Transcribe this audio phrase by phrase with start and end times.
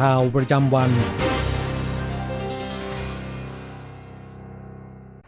[0.00, 0.90] ข่าวประจำวัน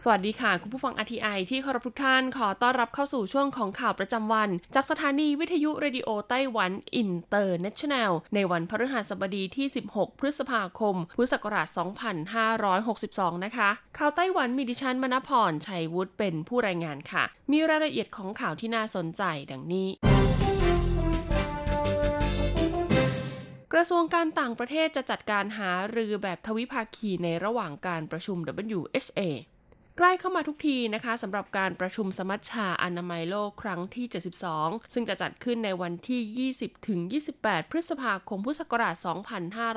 [0.03, 11.67] สวัสดีค่ะ คุณผู้ฟัง RTI ที่เคารพทุกท่านขอต้อนรับเข้าสู่ช่วงของข่าวประจำวัน จากสถานีวิทยุ Radio Taiwan International ในวันพฤหัสบดีที่ 16 พฤษภาคม พุทธศักราช
[12.55, 19.87] 2562 นะคะ ข่าวไต้หวันมีดิฉันมณพรชัยวุฒิเป็นผู้รายงานค่ะ มีรายละเอียดของข่าวที่น่าสนใจดังนี้
[23.75, 28.37] กระทรวงการต่างประเทศจะจัดการหารือแบบทวิภาคีในระหว่างการประชุม
[28.77, 29.19] WHA
[29.97, 34.05] ใกล้เข้ามาทุกทีนะคะสำหรับการประชุมสมัชชาอนามัยโลกครั้งที่
[34.49, 36.99] 72 ซึ่งจะจัดขึ้นในวันที่ 20 ถึง
[37.35, 38.95] 28 พฤษภาคมพุทธศักราช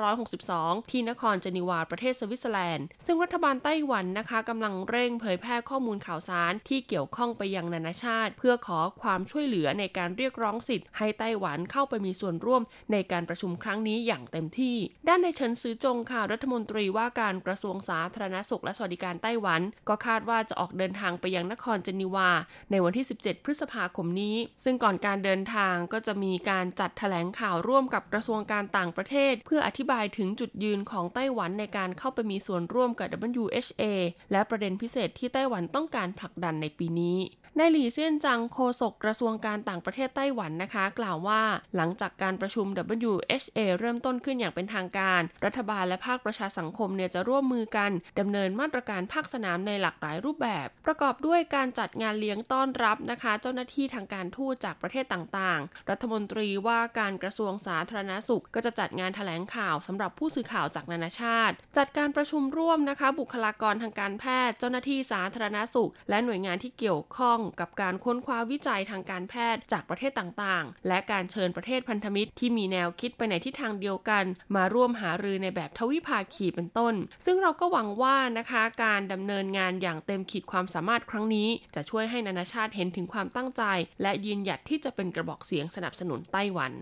[0.05, 22.29] 2562 ที่นครเจนีวาประเทศสวิตเซอร์แลนด์ ซึ่งรัฐบาลไต้หวันนะคะกำลังเร่งเผยแพร่ข้อมูลข่าวสารที่เกี่ยวข้องไปยังนานาชาติ เพื่อขอความช่วยเหลือในการเรียกร้องสิทธิ์ให้ไต้หวันเข้าไปมีส่วนร่วมในการประชุมครั้งนี้อย่างเต็มที่ ด้านในเฉินซือจงค่ะรัฐมนตรีว่าการกระทรวงสาธารณสุขและสวัสดิการไต้หวันก็คาดว่าจะออกเดินทางไปยังนครเจนีวา
[22.71, 33.07] ในวันที่ 17 พฤษภาคมนี้ ซึ่งก่อนการเดินทางก็จะมีการจัดแถลงข่าวร่วมกับกระทรวงการต่างประเทศ เพื่ออธิบายถึงจุดยืนของไต้หวันในการเข้าไปมีส่วนร่วมกับ
[33.41, 33.83] WHA
[34.31, 37.19] และประเด็นพิเศษที่ไต้หวันต้องการผลักดันในปีนี้
[37.59, 41.41] นายหลี่เซียนจังโฆษกกระทรวงการต่างประเทศไต้หวันนะคะ กล่าวว่า
[41.75, 42.65] หลังจากการประชุม
[43.11, 74.23] WHA เริ่มต้นขึ้นอย่างเป็นทางการ รัฐบาลและภาคประชาสังคมเนี่ยจะร่วมมือกันดำเนินมาตรการภาคสนามในหลากหลายรูปแบบ ประกอบด้วยการจัดงานเลี้ยงต้อนรับนะคะ เจ้าหน้าที่ทางการทูตจากประเทศต่างๆ รัฐมนตรีว่าการกระทรวงสาธารณสุข ก็จะจัดงานแถลงข่าวสำหรับผู้สื่อข่าวจากนานาชาติ จัดการประชุมร่วมนะคะ บุคลากรทางการแพทย์ เจ้าหน้าที่สาธารณสุข และหน่วยงานที่เกี่ยวข้องกับการค้นคว้าวิจัยทางการแพทย์จากประเทศต่างๆ และการเชิญประเทศพันธมิตรที่มีแนวคิดไปในทิศทางเดียวกัน
[74.55, 76.93] มาร่วมหารือในแบบทวิภาคีเป็นต้น
[77.25, 83.63] ซึ่งเราก็หวังว่านะคะการดำเนินงานอย่างเต็มขีดความสามารถครั้งนี้ จะช่วยให้นานาชาติเห็นถึงความตั้งใจ
[84.01, 86.73] และยืนหยัดที่จะเป็นกระบอกเสียงสนับสนุนไต้หวัน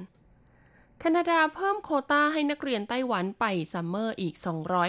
[0.99, 4.35] แคนาดาเพิ่มโคต้าให้นักเรียนไต้หวันไปซัมเมอร์อีก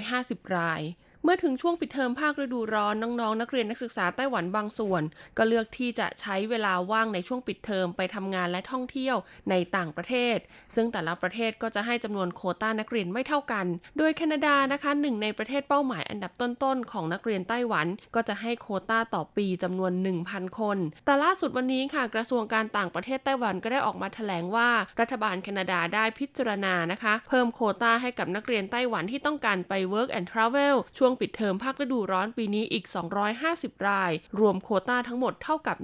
[0.00, 0.82] 250 ราย
[1.26, 5.02] เมื่อถึงช่วงปิดเทอมภาคฤดูร้อนน้องๆ นักเรียนนักศึกษาไต้หวันบางส่วน
[5.38, 9.16] ก็เลือกที่จะใช้เวลาว่างในช่วงปิดเทอมไปทำงานและท่องเที่ยว
[9.50, 10.36] ในต่างประเทศ
[10.74, 13.66] ซึ่งแต่ละประเทศก็จะให้จำนวนโคต้านักเรียนไม่เท่ากัน
[13.98, 19.92] โดยแคนาดานะคะหนึ่งในประเทศเป้าหมายอันดับต้นๆของนักเรียนไต้หวัน ก็จะให้โคต้าต่อปีจำนวน
[20.24, 24.68] 1,000 คน แต่ล่าสุดวันนี้ค่ะกระทรวงการต่างประเทศไต้หวันก็ได้ออกมาแถลงว่า
[25.00, 32.84] รัฐบาลแคนาดาได้พิจารณานะคะ เพิ่มโคต้าให้กับนักเรียนไต้หวันที่ต้องการไป work and travel ช่วงปิดเทอมภาคฤดูร้อนปีนี้อีก
[33.36, 35.76] 250 ราย รวมโควต้าทั้งหมดเท่ากับ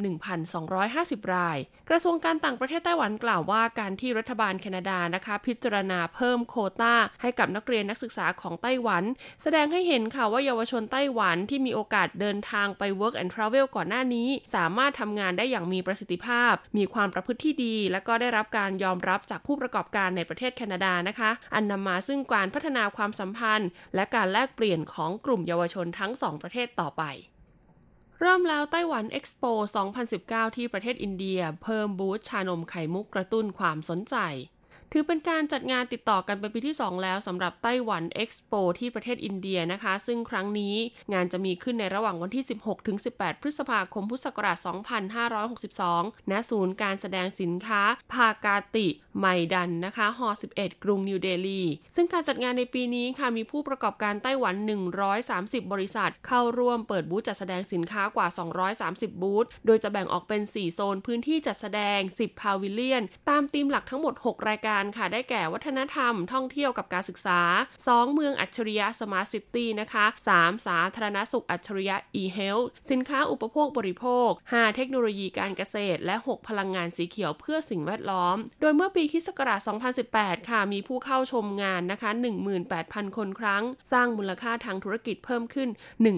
[0.63, 9.03] 1,250 ราย กระทรวงการต่างประเทศไต้หวันกล่าวว่าการที่รัฐบาลแคนาดานะคะ พิจารณาเพิ่มโควต้า ให้กับนักเรียนนักศึกษาของไต้หวัน
[9.43, 27.03] แสดงให้เห็นค่ะว่าเยาวชนไต้หวันที่มีโอกาสเดินทางไป work and travel ก่อนหน้านี้ สามารถทำงานได้อย่างมีประสิทธิภาพ มีความประพฤติที่ดี และก็ได้รับการยอมรับจากผู้ประกอบการในประเทศแคนาดานะคะ อันนำมาซึ่งการพัฒนาความสัมพันธ์ และการแลกเปลี่ยนของกลุ่มเยาวชนทั้งสองประเทศต่อไป
[28.21, 29.45] เริ่มแล้วไต้หวันเอ็กซ์โป
[30.01, 34.17] 2019 ที่ประเทศอินเดีย เพิ่มบูธชานมไข่มุกกระตุ้นความสนใจ
[34.95, 40.75] ถือเป็นการจัดงานติดต่อกันเป็นปีที่ 2 แล้วสำหรับไต้หวันเอ็กซ์โปที่ประเทศอินเดียนะคะ ซึ่งครั้งนี้
[41.13, 44.59] งานจะมีขึ้นในระหว่างวันที่ 16 ถึง 18 พฤษภาคมพุทธศักราช
[45.45, 48.87] 2562 ณ ศูนย์การแสดงสินค้า พากาติ
[49.19, 51.63] ไมดันนะคะฮอ11 กรุงนิวเดลี
[51.95, 54.55] ซึ่งการจัดงานในปีนี้ค่ะมีผู้ประกอบการไต้หวัน
[55.19, 58.29] 130 บริษัท เข้าร่วมเปิดบูธจัดแสดงสินค้ากว่า
[58.75, 67.41] 230 บูธ โดยจะแบ่งออกเป็น 4 โซนพื้นที่จัดแสดง 10 pavilion ตามธีมหลักทั้งหมด 6 รายการการค่ะได้แก่วัฒนธรรม ท่องเที่ยวกับการศึกษา
[67.79, 79.29] 2 เมืองอัจฉริยะ smart city นะคะ 3 สาธารณสุขอัจฉริยะ e-health สินค้าอุปโภคบริโภค 5 เทคโนโลยีการเกษตร และ 6 พลังงานสีเขียวเพื่อสิ่งแวดล้อม โดยเมื่อปีคศ
[79.89, 82.11] 2018 ค่ะ มีผู้เข้าชมงานนะคะ
[82.65, 83.63] 18,000 คนครั้ง
[83.93, 85.69] สร้างมูลค่าทางธุรกิจเพิ่มขึ้น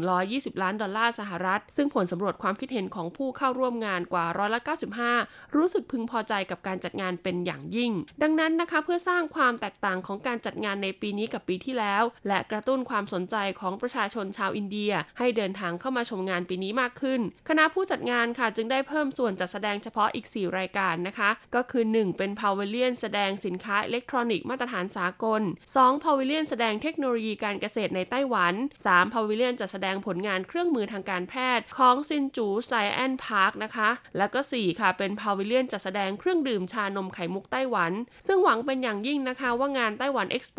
[0.07, 4.61] 120 ล้านดอลลาร์สหรัฐ ซึ่งผลสำรวจความคิดเห็นของผู้เข้าร่วมงานกว่าร้อยละ
[5.09, 25.43] 95 รู้สึกพึงพอใจกับการจัดงานเป็นอย่างยิ่ง ดังนั้นนะคะเพื่อสร้างความแตกต่างของการจัดงานในปีนี้กับปีที่แล้ว และกระตุ้นความสนใจของประชาชนชาวอินเดีย ให้เดินทางเข้ามาชมงานปีนี้มากขึ้น คณะผู้จัดงานค่ะจึงได้เพิ่มส่วนจัดแสดงเฉพาะอีก 4 รายการนะคะ ก็คือ 1 เป็น pavilion แสดงสินค้าอิเล็กทรอนิกส์มาตรฐานสากล
[25.73, 26.05] 2.
[26.05, 28.55] pavilion แสดงเทคโนโลยีการเกษตรในไต้หวัน
[28.85, 29.15] 3.
[29.15, 37.93] pavilion จัดแสดงผลงานเครื่องมือทางการแพทย์ของซินจู๋ Science Park นะคะ แล้วก็ 4 ค่ะเป็น pavilion จัดแสดงเครื่องดื่มชานมไข่มุกไต้หวัน
[38.27, 40.59] ซึ่งึ่งหวังเป็นอย่างยิ่งนะคะว่างาน Taiwan Expo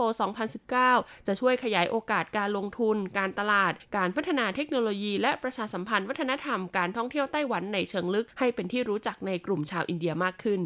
[0.63, 10.61] 2019 จะช่วยขยายโอกาสการลงทุน การตลาด การพัฒนาเทคโนโลยี และประชาสัมพันธ์วัฒนธรรมการท่องเที่ยวไต้หวันในเชิงลึก ให้เป็นที่รู้จักในกลุ่มชาวอินเดียมากขึ้น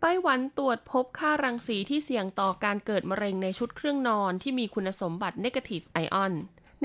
[0.00, 6.32] ไต้หวันตรวจพบค่ารังสีที่เสี่ยงต่อการเกิดมะเร็งในชุดเครื่องนอนที่มีคุณสมบัติ negative ion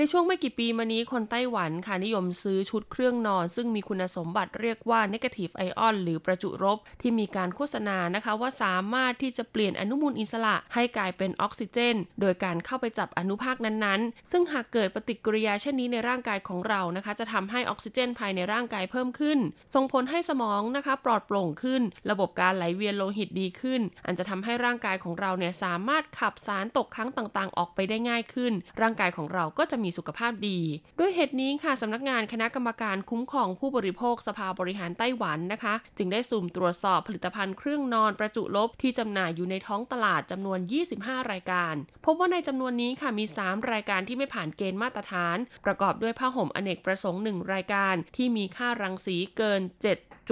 [0.00, 19.38] ในช่วงไม่กี่ปีมานี้คนไต้หวันค่ะนิยมซื้อชุดเครื่องนอน ซึ่งมีคุณสมบัติเรียกว่า negative ion หรือประจุลบที่มีการโฆษณานะคะ ว่าสามารถที่จะเปลี่ยนอนุมูลอิสระให้กลายเป็นออกซิเจน โดยการเข้าไปจับอนุภาคนั้นๆ ซึ่งหากเกิดปฏิกิริยาเช่นนี้ในร่างกายของเรานะคะ จะทำให้ออกซิเจนภายในร่างกายเพิ่มขึ้น
[19.74, 30.60] ส่งผลให้สมองนะคะ ปลอดโปร่งขึ้น ระบบการไหลเวียนโลหิตดีขึ้น อันจะทำให้ร่างกายของเราเนี่ยสามารถขับสารตกค้างต่างๆ ออกไปได้ง่ายขึ้น ร่างกายของเราก็จะมีสุขภาพดี
[30.98, 40.58] ด้วยเหตุนี้ค่ะสำนักงานคณะกรรมการคุ้มครองผู้บริโภคสภาบริหารไต้หวันนะคะ จึงได้สุ่มตรวจสอบผลิตภัณฑ์เครื่องนอนประจุลบที่จำหน่ายอยู่ในท้องตลาดจำนวน
[40.94, 41.74] 25 รายการ
[42.04, 49.62] พบว่าในจำนวนนี้ค่ะมี 3 รายการที่ไม่ผ่านเกณฑ์มาตรฐาน ประกอบด้วยผ้าห่มอเนกประสงค์ 1 รายการ ที่มีค่ารังสีเกิน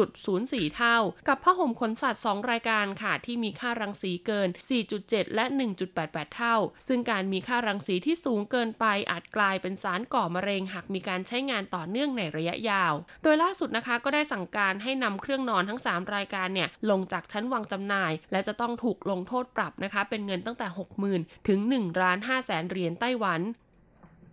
[0.05, 0.97] 7.04 เท่า
[1.29, 4.49] กับผ้าห่มขนสัตว์ 2 รายการค่ะ ที่มีค่ารังสีเกิน
[4.91, 5.44] 4.7 และ
[5.91, 6.56] 1.88 เท่า
[6.88, 20.67] ซึ่งการมีค่ารังสีที่สูงเกินไปอาจกลายายเป็นสารก่อมะเร็งหากมีการใช้งานต่อเนื่องในระยะยาว โดยล่าสุดนะคะก็ได้สั่งการให้นำเครื่องนอนทั้ง 3 รายการเนี่ยลงจากชั้นวางจำหน่าย และจะต้องถูกลงโทษปรับนะคะเป็นเงินตั้งแต่
[21.09, 23.41] 60,000 ถึง1ล้าน5แสนเหรียญไต้หวัน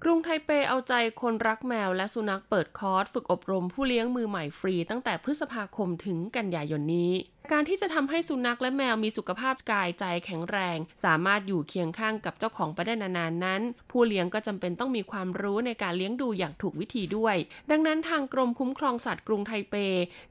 [0.06, 7.14] กรุงไทเปเอาใจคนรักแมวและสุนัขเปิดคอร์สฝึกอบรมผู้เลี้ยงมือใหม่ฟรีตั้งแต่พฤษภาคมถึงกันยายนนี้
[7.52, 13.62] การที่จะทำให้สุนัขและแมวมีสุขภาพกายใจแข็งแรง สามารถอยู่เคียงข้างกับเจ้าของไปได้นานๆนั้น
[13.92, 17.36] ผู้เลี้ยงก็จำเป็นต้องมีความรู้ในการเลี้ยงดูอย่างถูกวิธีด้วย
[17.72, 19.76] ดังนั้นทางกรมคุ้มครองสัตว์กรุงไทเป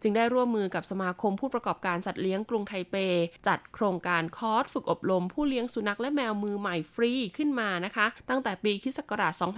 [0.02, 2.96] จึงได้ร่วมมือกับสมาคมผู้ประกอบการสัตว์เลี้ยงกรุงไทเป
[3.46, 8.98] จัดโครงการคอร์สฝึกอบรมผู้เลี้ยงสุนัขและแมวมือใหม่ฟรีขึ้นมานะคะ ตั้งแต่ปีคศ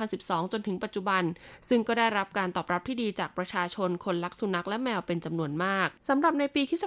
[0.04, 1.22] 2012 จนถึงปัจจุบัน
[1.68, 6.84] ซึ่งก็ได้รับการตอบรับที่ดีจากประชาชนคนรักสุนัขและแมวเป็นจำนวนมากสำหรับในปีคศ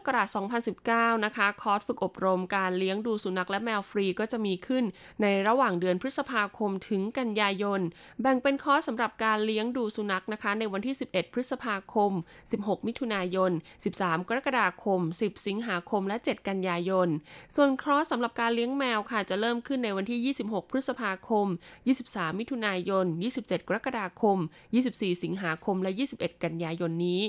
[0.62, 4.84] 2019 นะคะคอร์สฝึกอบรมการเลี้ยงดูสุนัขและแมวฟรีก็จะมีขึ้น
[5.22, 7.82] ในระหว่างเดือนพฤษภาคมถึงกันยายน
[8.22, 12.12] แบ่งเป็นคอร์สสำหรับการเลี้ยงดูสุนัขนะคะ ในวันที่ 11 พฤษภาคม
[12.52, 13.52] 16 มิถุนายน
[13.90, 17.08] 13 กรกฎาคม 10 สิงหาคมและ 7 กันยายน
[17.56, 21.48] ส่วนคอร์สสำหรับการเลี้ยงแมวค่ะจะเริ่มขึ้นในวันที่ 26 พฤษภาคม
[21.94, 23.10] 23 มิถุนายนน
[23.42, 24.38] 27 กรกฎาคม
[24.80, 27.22] 24 สิงหาคม และ 21 กันยายนนี้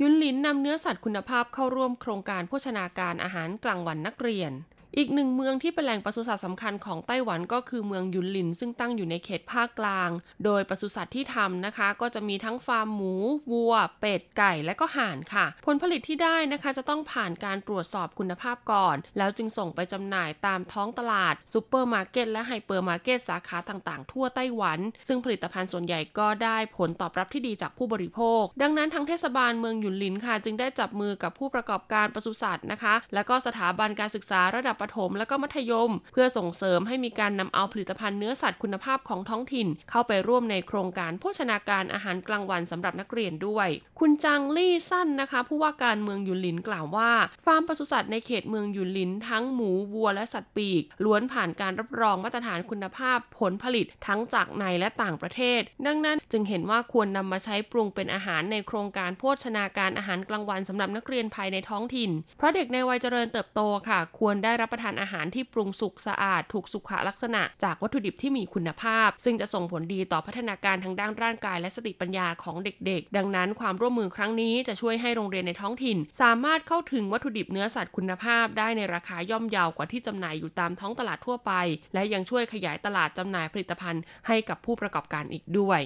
[0.00, 4.52] ยุนหลินนำเนื้อสัตว์คุณภาพเข้าร่วมโครงการโภชนาการอาหารกลางวันนักเรียน
[5.00, 10.10] อีกหนึ่งเมืองที่เป็นแหล่งปศุสัตว์สำคัญของไต้หวันก็คือเมืองยุนหลิน ซึ่งตั้งอยู่ในเขตภาคกลาง
[10.44, 13.14] โดยปศุสัตว์ที่ทำนะคะ ก็จะมีทั้งฟาร์มหมู
[13.52, 24.78] วัว เป็ด ไก่ และก็ห่านค่ะ ผลผลิตที่ได้นะคะจะต้องผ่านการตรวจสอบคุณภาพก่อน แล้วจึงส่งไปจำหน่ายตามท้องตลาดซูเปอร์มาร์เก็ตและไฮเปอร์มาร์เก็ตสาขาต่างๆ ทั่วไต้หวัน
[25.08, 43.68] ซึ่งผลิตภัณฑ์ส่วนใหญ่ก็ได้ผลตอบรับที่ดีจากผู้บริโภค ดังนั้นทางเทศบาลเมืองยุนหลินค่ะ จึงได้จับมือกับผู้ประกอบการปศุสัตว์นะคะ และก็สถาบันการศึกษาระดับประถมและก็มัธยม เพื่อส่งเสริมให้มีการนำเอาผลิตภัณฑ์เนื้อสัตว์คุณภาพของท้องถิ่น เข้าไปร่วมในโครงการโภชนาการอาหารกลางวันสำหรับนักเรียนด้วย
[44.00, 47.10] คุณจังลี่สั้นนะคะ ผู้ว่าการเมืองยุนหลินกล่าวว่า
[47.44, 81.52] ฟาร์มปศุสัตว์ในเขตเมืองยุนหลินทั้งหมูวัวและสัตว์ปีก ล้วนผ่านการรับรองมาตรฐานคุณภาพผลผลิตทั้งจากในและต่างประเทศ ดังนั้นจึงเห็นว่าควรนำมาใช้ปรุงเป็นอาหารในโครงการโภชนาการอาหารกลางวันสำหรับนักเรียนภายในท้องถิ่น เพราะเด็กในวัยเจริญเติบโตค่ะ ควรได้รับรับประทานอาหารที่ปรุงสุกสะอาด ถูกสุขลักษณะ จากวัตถุดิบที่มีคุณภาพ ซึ่งจะส่งผลดีต่อพัฒนาการทางด้านร่างกายและสติปัญญาของเด็กๆ ดังนั้นความร่วมมือครั้งนี้จะช่วยให้โรงเรียนในท้องถิ่น สามารถเข้าถึงวัตถุดิบเนื้อสัตว์คุณภาพ ได้ในราคาย่อมเยาวกว่าที่จำหน่ายอยู่ตามท้องตลาดทั่วไป
[81.94, 85.80] และยังช่วยขยายตลาดจำหน่ายผลิตภัณฑ์ให้กับผู้ประกอบการอีกด้วย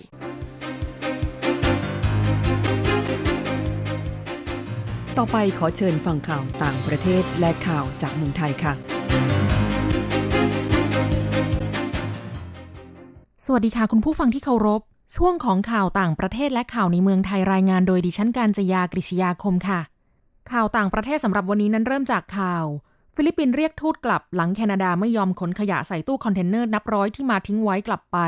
[5.19, 8.73] ต่อไปขอเชิญฟังข่าวต่างประเทศและข่าวจากเมืองไทยค่ะ
[13.45, 14.81] สวัสดีค่ะคุณผู้ฟังที่เคารพ
[15.17, 19.81] ช่วงของข่าวต่างประเทศและข่าวในเมืองไทยรายงานโดยดิฉันการจยากริชยาคมค่ะ
[20.53, 22.65] ข่าวต่างประเทศสำหรับวันนี้นั้นเริ่มจากข่าว
[23.15, 28.19] ฟิลิปปินส์เรียกทูตกลับหลังแคนาดาไม่ยอมขนขยะใส่ตู้คอนเทนเนอร์นับร้อยที่มาทิ้งไว้กลับไป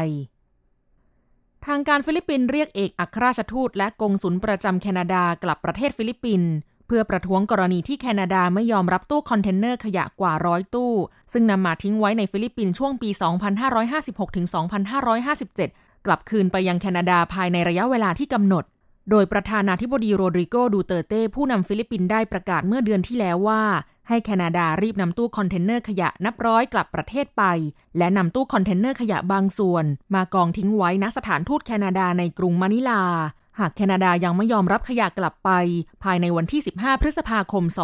[1.66, 6.52] ทางการฟิลิปปินส์เรียกเอกอัครราชทูตและกงสุลประจำแคนาดากลับประเทศฟิลิปปินส์
[6.86, 10.92] เพื่อประท้วงกรณีที่แคนาดาไม่ยอมรับตู้คอนเทนเนอร์ขยะกว่าร้อยตู้
[11.32, 13.10] ซึ่งนำมาทิ้งไว้ในฟิลิปปินส์ช่วงปี
[13.72, 14.46] 2556ถึง
[15.26, 18.64] 2557 กลับคืนไปยังแคนาดาภายในระยะเวลาที่กำหนด
[19.10, 23.62] โดยประธานาธิบดีโรดริโกดูเตร์เตผู้นำฟิลิปปินส์ได้ประกาศเมื่อเดือนที่แล้วว่า
[24.08, 27.42] ให้แคนาดารีบนำตู้คอนเทนเนอร์ขยะนับร้อยกลับประเทศไป
[27.98, 33.02] และนำตู้คอนเทนเนอร์ขยะบางส่วน มากองทิ้งไว้ณสถานทูตแคนาดาในกรุงมะนิลา
[33.58, 35.50] หากแคนาดายังไม่ยอมรับขยะกลับไป
[36.04, 37.74] ภายในวันที่ 15 พฤษภาคม 2562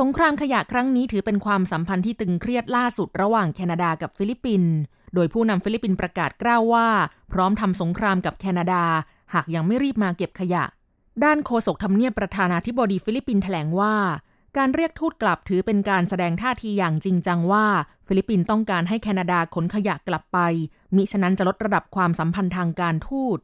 [0.00, 4.72] สงครามขยะครั้งนี้ถือเป็นความสัมพันธ์ที่ตึงเครียดล่าสุดระหว่างแคนาดากับฟิลิปปินส์
[5.14, 6.88] โดยผู้นำฟิลิปปินส์ประกาศกร้าวว่า
[7.32, 8.82] พร้อมทำสงครามกับแคนาดา
[9.34, 10.64] หากยังไม่รีบมาเก็บขยะ
[11.24, 13.94] ด้านโฆษกทำเนียบประธานาธิบดีฟิลิปปินส์แถลงว่า
[14.58, 17.66] การเรียกทูตกลับถือเป็นการแสดงท่าทีอย่างจริงจังว่า
[18.06, 20.38] ฟิลิปปินส์ต้องการให้แคนาดาขนขยะกลับไป
[20.96, 23.38] มิฉะนั้นจะลดระดับความสัมพันธ์ทางการทูต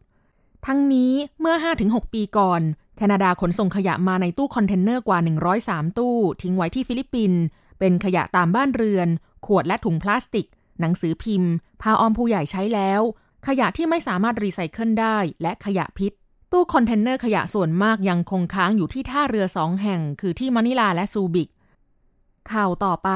[0.66, 2.62] ทั้งนี้เมื่อ 5-6 ปีก่อน
[2.96, 5.18] แคนาดาขนส่งขยะมาในตู้คอนเทนเนอร์กว่า
[5.58, 7.40] 103 ตู้ ทิ้งไว้ที่ฟิลิปปินส์
[7.78, 9.08] เป็นขยะตามบ้านเรือน
[9.46, 10.46] ขวดและถุงพลาสติก
[10.80, 13.00] หนังสือพิมพ์ผ้าอ้อมผู้ใหญ่ใช้แล้ว
[13.46, 16.12] ขยะที่ไม่สามารถรีไซเคิลได้ และขยะพิษ
[16.52, 21.48] ตู้คอนเทนเนอร์ขยะส่วนมากยังคงค้างอยู่ที่ท่าเรือสองแห่ง คือที่มะนิลาและซูบิก
[22.50, 23.10] ข่าวต่อไป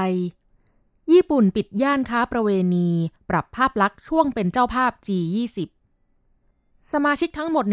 [1.13, 2.89] ญี่ปุ่นปิดย่านค้าประเวณี
[3.31, 5.59] ปรับภาพลักษณ์ช่วงเป็นเจ้าภาพ G20
[6.93, 7.65] สมาชิกทั้งหมด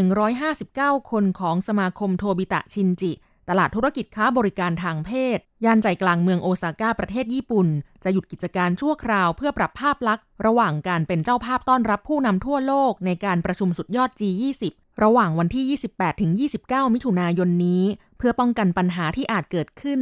[0.51, 3.11] 159 คนของสมาคมโทบิตะชินจิ
[3.49, 7.67] ตลาดธุรกิจค้าบริการทางเพศ ย่านใจกลางเมืองโอซาก้าประเทศญี่ปุ่น
[8.03, 14.63] จะหยุดกิจการชั่วคราวเพื่อปรับภาพลักษณ์ ระหว่างการเป็นเจ้าภาพต้อนรับผู้นำทั่วโลกในการประชุมสุดยอด G20
[15.03, 16.31] ระหว่างวันที่ 28 ถึง
[16.63, 17.83] 29 มิถุนายนนี้
[18.17, 20.01] เพื่อป้องกันปัญหาที่อาจเกิดขึ้น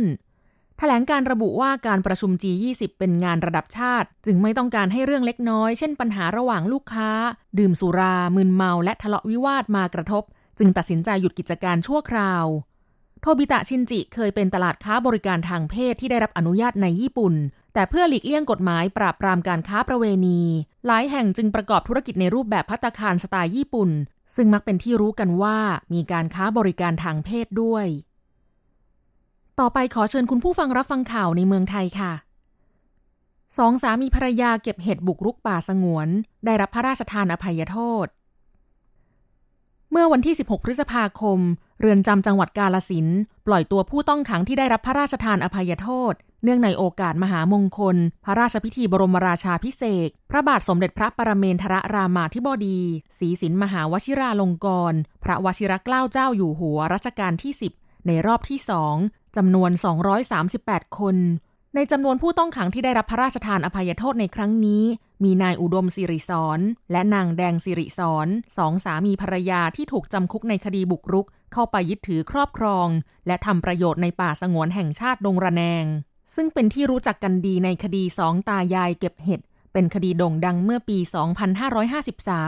[0.80, 7.10] แถลงการระบุว่าการประชุม G20 เป็นงานระดับชาติ จึงไม่ต้องการให้เรื่องเล็กน้อย เช่นปัญหาระหว่างลูกค้า
[7.60, 10.24] ดื่มสุรา มึนเมา และทะเลาะวิวาทมากระทบ
[10.60, 12.46] จึงตัดสินใจหยุดกิจการชั่วคราว
[13.22, 17.34] โทบิตะชินจิเคยเป็นตลาดค้าบริการทางเพศที่ได้รับอนุญาตในญี่ปุ่น
[17.74, 20.42] แต่เพื่อหลีกเลี่ยงกฎหมายปราบปรามการค้าประเวณี
[20.86, 23.90] หลายแห่งจึงประกอบธุรกิจในรูปแบบพัตตาคารสไตล์ญี่ปุ่น
[24.36, 25.58] ซึ่งมักเป็นที่รู้กันว่า
[25.94, 27.86] มีการค้าบริการทางเพศด้วย
[29.60, 32.13] ต่อไปขอเชิญคุณผู้ฟังรับฟังข่าวในเมืองไทยค่ะ
[33.58, 36.08] สองสามีภรรยาเก็บเห็ดบุกรุกป่าสงวน
[36.46, 38.08] ได้รับพระราชทานอภัยโทษ
[39.92, 41.39] เมื่อวันที่ 16 พฤษภาคม
[41.80, 43.08] เรือนจำจังหวัดกาลสิน
[43.48, 46.13] ปล่อยตัวผู้ต้องขังที่ได้รับพระราชทานอภัยโทษ
[46.46, 52.80] เนื่องในโอกาสมหามงคล พระราชพิธีบรมราชาพิเศษ พระบาทสมเด็จพระปรเมนทรรามาธิบดี
[53.18, 58.96] ศรีสินมหาวชิราลงกรณ์พระวชิรเกล้าเจ้าอยู่หัวรัชกาลที่ 10 ในรอบที่สอง
[59.36, 59.72] จำนวน
[60.34, 61.18] 238 คน
[61.75, 64.84] ในจำนวนผู้ต้องขังที่ได้รับพระราชทานอภัยโทษในครั้งนี้
[65.24, 66.60] มีนายอุดมสิริสอน
[66.92, 72.88] และนางแดงสิริสอนสองสามีภรรยาที่ถูกจำคุกในคดีบุกรุก เข้าไปยึดถือครอบครอง
[73.28, 75.86] และทำประโยชน์ในป่าสงวนแห่งชาติดงระแนง
[76.36, 79.42] ซึ่งเป็นที่รู้จักกันดีในคดีสองตายายเก็บเห็ด
[79.74, 80.98] เป็นคดีโด่งดังเมื่อปี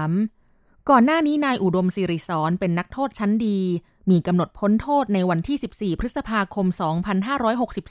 [0.09, 3.59] 2553 ก่อนหน้านี้นายอุดมสิริสอนเป็นนักโทษชั้นดี
[4.09, 6.65] มีกำหนดพ้นโทษในวันที่ 14 พฤษภาคม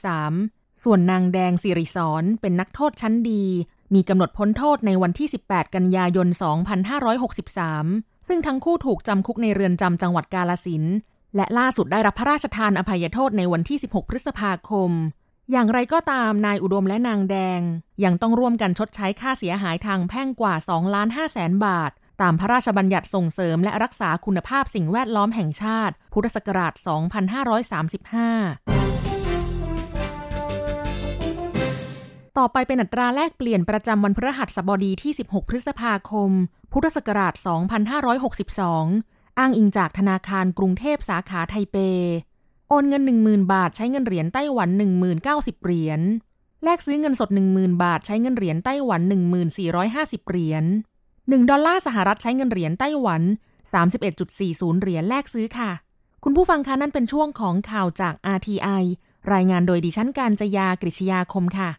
[0.00, 3.44] 2563 ส่วนนางแดงสิริสอนเป็นนักโทษชั้นดี
[3.94, 6.28] มีกำหนดพ้นโทษในวันที่ 18 กันยายน
[7.46, 10.84] 2563 ซึ่งทั้งคู่ถูกจำคุกในเรือนจำจังหวัดกาลสิน
[11.36, 14.90] และล่าสุดได้รับพระราชทานอภัยโทษในวันที่ 16 พฤษภาคม
[15.52, 17.60] อย่างไรก็ตามนายอุดมและนางแดง
[18.04, 26.84] ยังต้องร่วมกันชดใช้ค่าเสียหายทางแพ่งกว่า2ล้าน5แสนบาท ตามพระราชบัญญัติส่งเสริมและรักษาคุณภาพสิ่งแวดล้อมแห่งชาติ พุทธศักราช 2535
[32.38, 36.30] ต่อไปเป็นอัตราแลกเปลี่ยนประจำวันพฤหัสบดีที่ 16 พฤษภาคม
[36.72, 37.34] พุทธศักราช
[38.56, 41.76] 2562 อ้างอิงจากธนาคารกรุงเทพสาขาไทเป
[42.68, 44.68] โอนเงิน 10,000 บาท ใช้เงินเหรียญไต้หวัน
[45.16, 46.00] 10,090 เหรียญ
[46.64, 49.00] แลกซื้อเงินสด 10,000 บาท ใช้เงินเหรียญไต้หวัน
[49.66, 50.64] 1450 เหรียญ
[51.06, 53.22] 1 ดอลลาร์สหรัฐใช้เงินเหรียญไต้หวัน
[53.82, 55.70] 31.40 เหรียญแลกซื้อค่ะ
[56.24, 58.84] คุณผู้ฟังคะนั่นเป็นช่วงของข่าวจาก RTI
[59.32, 61.70] รายงานโดยดิฉันการจยากริชยาคมค่ะ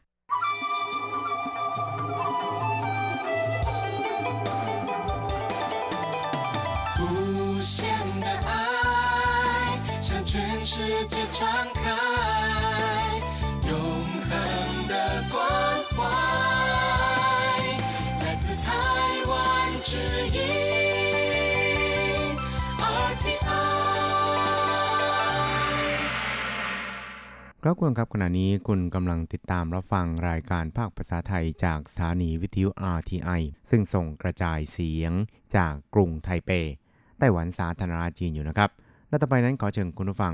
[11.39, 11.41] ค
[27.65, 35.11] รับคุณครับขณะนี้คุณกำลังติดตามรับฟังรายการภาคภาษาไทยจากสถานีวิทยุ RTI ซึ่งส่งกระจายเสียง
[35.55, 36.49] จากกรุงไทเป
[37.19, 38.69] ไต้หวันสาธารณรัฐจีนอยู่นะครับ
[39.09, 40.33] และต่อไปนั้นขอเชิญคุณผู้ฟัง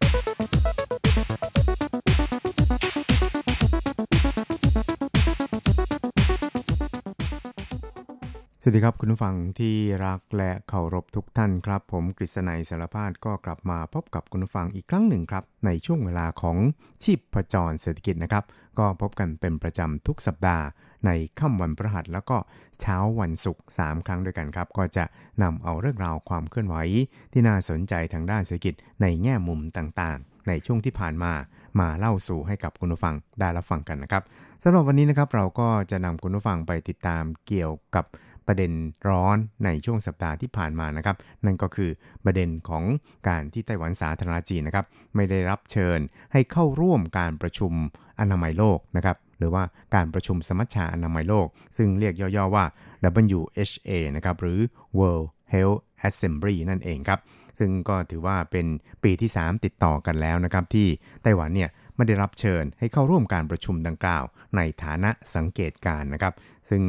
[8.63, 9.75] สวัสดีครับคุณผู้ฟังที่
[10.05, 16.57] รักและเคารพทุกท่านครับ ผมกฤษณัยสารพาดก็กลับมาพบกับคุณผู้ฟังอีกครั้งหนึ่งครับ ในช่วงเวลาของ
[17.03, 18.43] ชีพประจรเศรษฐกิจนะครับ
[18.79, 20.65] ก็พบกันเป็นประจำทุกสัปดาห์
[21.05, 22.37] ในค่ำวันพฤหัสแล้วก็
[22.79, 25.05] เช้าวันศุกร์3ครั้งด้วยกันครับ ก็จะ
[25.43, 26.75] นำเอาเรื่องราวความเคลื่อนไหว
[27.31, 31.33] ที่น่าสนใจทางด้านเศรษฐกิจในแง่มุมต่างๆ ในช่วงที่ผ่านมา
[31.79, 34.23] มาเล่าสู่ให้กับคุณผู้ฟังได้รับฟังกันนะครับ
[34.63, 38.05] สำหรับวันนี้นะครับเราก็จะนำคุณผู้ฟังไปติดตามเกี่ยวกับ
[38.47, 38.71] ประเด็น
[39.09, 41.89] ร้อนในช่วงสัปดาห์ที่ผ่านมานะครับ นั่นก็คือ
[42.25, 42.83] ประเด็นของ
[43.27, 45.99] การที่ไต้หวันสาธารณจีนนะครับ ไม่ได้รับเชิญ
[46.33, 47.73] ให้เข้าร่วมการประชุม
[48.19, 49.63] อนามัยโลกนะครับหรือว่า
[49.95, 52.65] การประชุมสมัชชาอนามัยโลก ซึ่งเรียกย่อๆว่า
[53.37, 54.59] WHA นะครับหรือ
[54.97, 57.19] World Health Assembly นั่นเองครับ
[57.59, 58.65] ซึ่งก็ถือว่าเป็น
[59.03, 60.87] ปีที่ 3 ติดต่อกันแล้วนะครับ ที่
[61.23, 61.69] ไต้หวันเนี่ย
[62.01, 64.23] ไม่ได้รับเชิญให้เข้าร่วมการประชุมดังกล่าว
[64.55, 66.33] ในฐานะสังเกตการนะครับ
[66.69, 66.81] ซึ่ง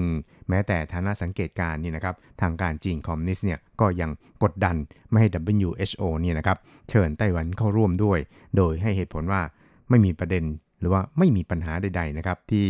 [0.49, 4.11] แม้แต่ฐานะสังเกตการนี่นะครับทางการจีนคอมมิวนิสต์เนี่ยก็ยัง
[4.43, 4.77] กดดัน
[5.11, 5.29] ไม่ให้
[5.63, 6.59] WHO เนี่ยนะครับ
[6.91, 8.19] เชิญไต้หวันเข้าร่วมด้วย
[8.57, 9.43] โดยให้เหตุผลว่า
[9.91, 10.45] ไม่มีประเด็น
[10.81, 12.67] หรือว่าไม่มีปัญหาใด ๆนะครับ ที่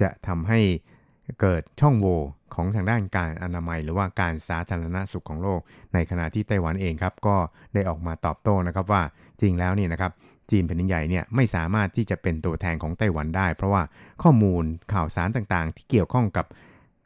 [0.00, 0.60] จะทำให้
[1.40, 2.20] เกิดช่องโหว่
[2.54, 5.60] ของทางด้านการอนามัย หรือว่าการสาธารณสุขของโลก
[5.94, 7.36] ในขณะที่ไต้หวันเองครับก็
[7.74, 9.02] ได้ออกมาตอบโต้นะครับว่า
[9.40, 10.12] จริงแล้วนี่นะครับ
[10.50, 13.82] จีนแผ่นดินใหญ่เนี่ยไม่สามารถที่จะเป็นตัวแทนของไต้หวันได้ เพราะว่า
[14.22, 16.46] ข้อมูลข่าวสารต่างๆ ที่เกี่ยวข้องกับ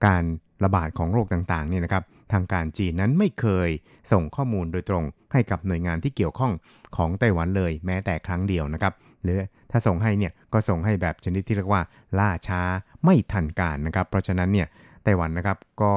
[0.06, 0.24] การ
[0.64, 3.68] ระบาดของโรคต่างๆเนี่ยนะครับทางการจีนนั้นไม่เคย
[4.12, 6.52] ส่งข้อมูลโดยตรง ให้กับหน่วยงานที่เกี่ยวข้อง
[6.96, 11.82] ของไต้หวันเลยแม้แต่ครั้งเดียวนะครับ หรือถ้าส่งให้เนี่ยก็ส่งให้แบบชนิดที่เรียกว่า
[12.18, 12.62] ล่าช้า
[13.04, 14.68] ไม่ทันการนะครับ เพราะฉะนั้นเนี่ย
[15.04, 15.92] ไต้หวันนะครับก็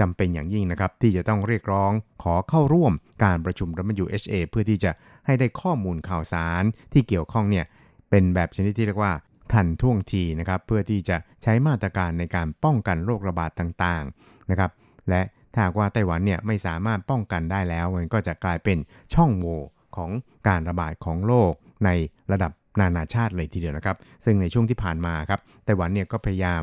[0.00, 2.92] จำเป็นอย่างยิ่งนะครับ ที่จะต้องเรียกร้องขอเข้าร่วม
[3.24, 3.68] การประชุม
[4.02, 4.90] WHA เพื่อที่จะ
[5.26, 7.64] ให้ได้ข้อมูลข่าวสารที่เกี่ยวข้องเนี่ย
[8.10, 9.12] เป็นแบบชนิดที่เรียกว่า
[9.52, 14.70] ทันท่วงทีนะครับ เพื่อที่จะใช้มาตรการในการป้องกันโรคระบาดต่างๆนะครับ
[15.08, 18.78] และถ้าว่าไต้หวันเนี่ยไม่สามารถป้องกันได้แล้ว มันก็จะกลายเป็น
[19.14, 19.60] ช่องโหว่
[19.96, 20.10] ของ
[20.48, 21.52] การระบาดของโรค
[21.84, 21.90] ใน
[22.32, 26.62] ระดับนานาชาติเลยทีเดียวนะครับ ซึ่งในช่วงที่ผ่านมาครับไต้หวันเนี่ยก็พยายาม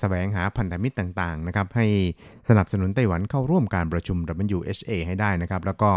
[0.00, 1.86] แสวงหาพันธมิตรต่างๆนะครับให้
[2.48, 4.18] สนับสนุนไต้หวันเข้าร่วมการประชุม
[4.56, 5.90] WHA ให้ได้นะครับแล้วก็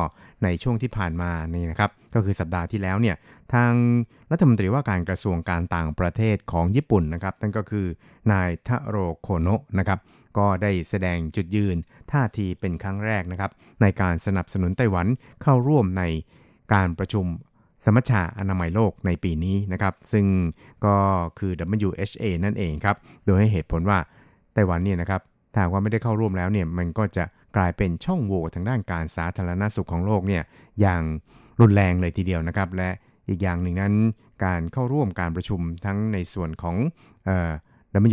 [0.43, 3.15] ในช่วงที่ผ่านมานี่นะครับก็คือสัปดาห์ที่แล้วเนี่ย
[3.54, 3.74] ทาง
[4.32, 7.88] รัฐมนตรีว่าการกระทรวงการต่างประเทศของญี่ปุ่นนะครับนั่นก็คือ
[8.32, 10.00] นายทาโรโคโนะนะครับ
[10.38, 11.76] ก็ได้แสดงจุดยืน
[12.12, 15.08] ท่าทีเป็นครั้งแรกนะครับในการสนับสนุนไต้หวัน
[15.41, 16.04] เข้าร่วมใน
[16.74, 17.26] การประชุม
[17.86, 20.26] สมัชชาอนามัยโลกในปีนี้นะครับ ซึ่ง
[20.86, 20.95] ก็
[21.39, 21.52] คือ
[21.88, 22.95] WHA นั่นเองครับ
[23.26, 24.00] โดยให้เหตุผลว่า
[24.54, 25.21] ไต้หวันเนี่ยนะครับ
[25.54, 27.24] ถ้าว่าไม่ได้เข้าร่วมแล้วเนี่ยมันก็จะ
[27.56, 30.43] กลายเป็นช่องโหว่ทางด้านการสาธารณสุขของโลกเนี่ย
[30.82, 31.02] อย่าง
[31.62, 32.89] รุนแรงเลยทีเดียวนะครับ และ
[33.30, 33.93] อีกอย่างหนึ่งนั้น
[34.45, 36.76] การเข้าร่วมการประชุมทั้งในส่วนของ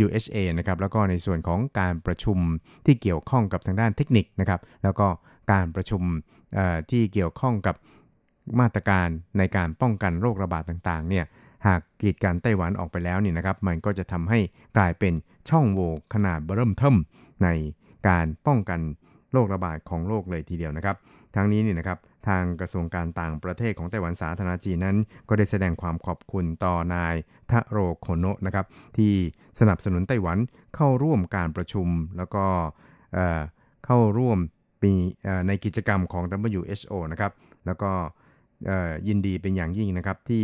[0.05, 2.37] WHA นะครับแล้วก็ในส่วนของการประชุม
[2.85, 5.07] ที่เกี่ยวข้องกับทางด้านเทคนิคนะครับ แล้วก็
[5.51, 6.01] การประชุม
[6.91, 7.75] ที่เกี่ยวข้องกับ
[8.59, 11.25] มาตรการในการป้องกันโรคระบาดต่างๆเนี่ย
[11.67, 14.39] หากกีดกันไต้หวันออกไปแล้วนี่นะครับ มันก็จะทำให้
[14.77, 15.13] กลายเป็น
[15.49, 16.95] ช่องโหว่ขนาดเริ่มเทิม
[17.43, 17.47] ใน
[18.07, 18.79] การป้องกัน
[19.31, 20.95] โรคระบาดของโลกเลยทีเดียวนะครับ
[21.35, 24.97] ทั้งนี้นี่นะครับทางกระทรวงการต่างประเทศของไต้หวันสาธารณจีนนั้น
[25.29, 27.15] ก็ได้แสดงความขอบคุณต่อนาย
[27.51, 28.65] ทะโรโคโนะนะครับ
[28.97, 29.13] ที่
[29.59, 30.37] สนับสนุนไต้หวัน
[30.75, 32.45] เข้าร่วมการประชุมแล้วก็
[33.85, 34.37] เข้าร่วม
[34.83, 34.93] ปี
[35.47, 37.31] ในกิจกรรมของ WHO นะครับ
[37.65, 37.91] แล้วก็
[39.07, 40.43] ยินดีเป็นอย่างยิ่งนะครับ ที่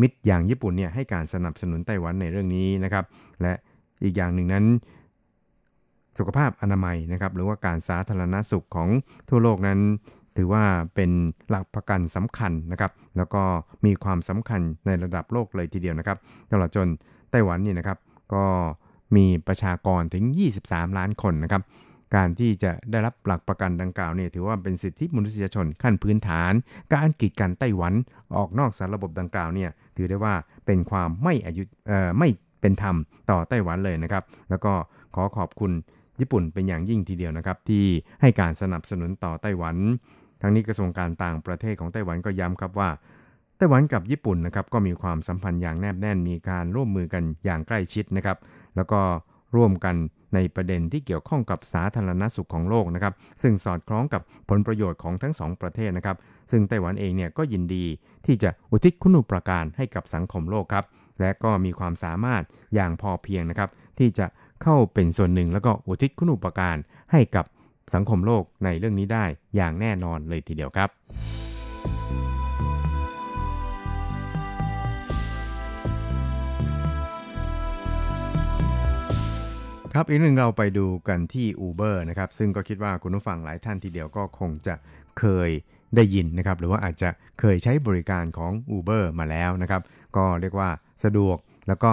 [0.00, 3.04] มิตรอย่างญี่ปุ่นเนี่ยให้การสนับสนุนไต้หวันในเรื่องนี้นะครับ
[3.42, 3.52] และ
[4.04, 4.64] อีกอย่างหนึ่งนั้น
[6.18, 8.88] สุขภาพอนามัยนะครับ หรือว่าการสาธารณสุขของ
[9.28, 9.80] ทั่วโลกนั้น
[10.36, 11.10] ถือว่าเป็น
[11.48, 13.42] หลักประกันสำคัญนะครับ แล้วก็
[13.84, 16.18] มีความสำคัญในระดับโลกเลยทีเดียวนะครับ
[16.52, 16.88] ตลอดจน
[17.30, 17.98] ไต้หวันนี่นะครับ
[18.34, 18.44] ก็
[19.16, 20.24] มีประชากรถึง
[20.62, 21.62] 23 ล้านคนนะครับ
[22.14, 26.52] การที่จะได้รับหลักประกันดังกล่าวเนี่ยถือว่าเป็นสิทธิมนุษยชนขั้นพื้นฐาน
[26.94, 27.94] การกีดกันไต้หวัน
[28.36, 30.34] ออกนอกสารระบบดังกล่าวเนี่ยถือได้ว่า
[30.66, 31.62] เป็นความไม่อายุ
[32.18, 32.28] ไม่
[32.60, 32.96] เป็นธรรม
[33.30, 34.72] ต่อไต้หวันเลยนะครับ แล้วก็
[35.14, 35.72] ขอขอบคุณ
[36.20, 37.84] ญี่ปุ่นเป็นอย่างยิ่งทีเดียวนะครับที่
[38.20, 39.76] ให้การสนับสนุนต่อไต้หวัน
[40.42, 42.90] ทั้งนี้กระทรวงการต่างประเทศของไต้หวันก็ย้ำครับว่า
[43.58, 48.38] ไต้หวันกับญี่ปุ่นนะครับก็มีความสัมพันธ์อย่างแนบแน่นมีการร่วมมือกันอย่างใกล้ชิดนะครับ
[48.76, 49.00] แล้วก็
[49.56, 49.96] ร่วมกัน
[50.34, 56.16] ในประเด็นที่เกี่ยวข้องกับสาธารณสุขของโลกนะครับ ซึ่งสอดคล้องกับผลประโยชน์ของทั้งสองประเทศนะครับ
[56.50, 57.84] ซึ่งไต้หวันเองเนี่ยก็ยินดี
[58.26, 60.84] ที่จะอุทิศคุณูปการให้กับสังคมโลกครับ
[61.20, 62.42] และก็มีความสามารถ
[62.74, 64.26] อย่างพอเพียงนะครับ ที่จะ
[64.62, 66.76] เข้าเป็นส่วนหนึ่ง แล้วก็อุทิศคุณูปการ
[67.12, 67.44] ให้กับ
[67.94, 69.24] สังคมโลกในเรื่องนี้ได้
[69.56, 70.90] อย่างแน่นอนเลยทีเดียวครับ
[79.98, 84.74] ครับอีกหนึ่งเราไปดูกันที่ Uber นะครับซึ่งก็คิดว่าคุณผู้ฟังหลายท่านทีเดียวก็คงจะ
[85.18, 85.50] เคย
[85.96, 89.82] ได้ยินนะครับหรือว่าอาจจะเคยใช้บริการของ Uber มาแล้วนะครับ
[90.16, 90.68] ก็เรียกว่า
[91.04, 91.36] สะดวก
[91.68, 91.90] แล้วก็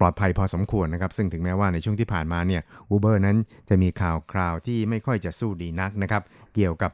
[0.00, 2.62] ปลอดภัยพอสมควรนะครับ ซึ่งถึงแม้ว่าในช่วงที่ผ่านมาเนี่ย
[2.94, 3.36] Uber นั้น
[3.68, 6.22] จะมีข่าวคราวที่ไม่ค่อยจะสู้ดีนักนะครับ
[6.54, 6.90] เกี่ยวกับ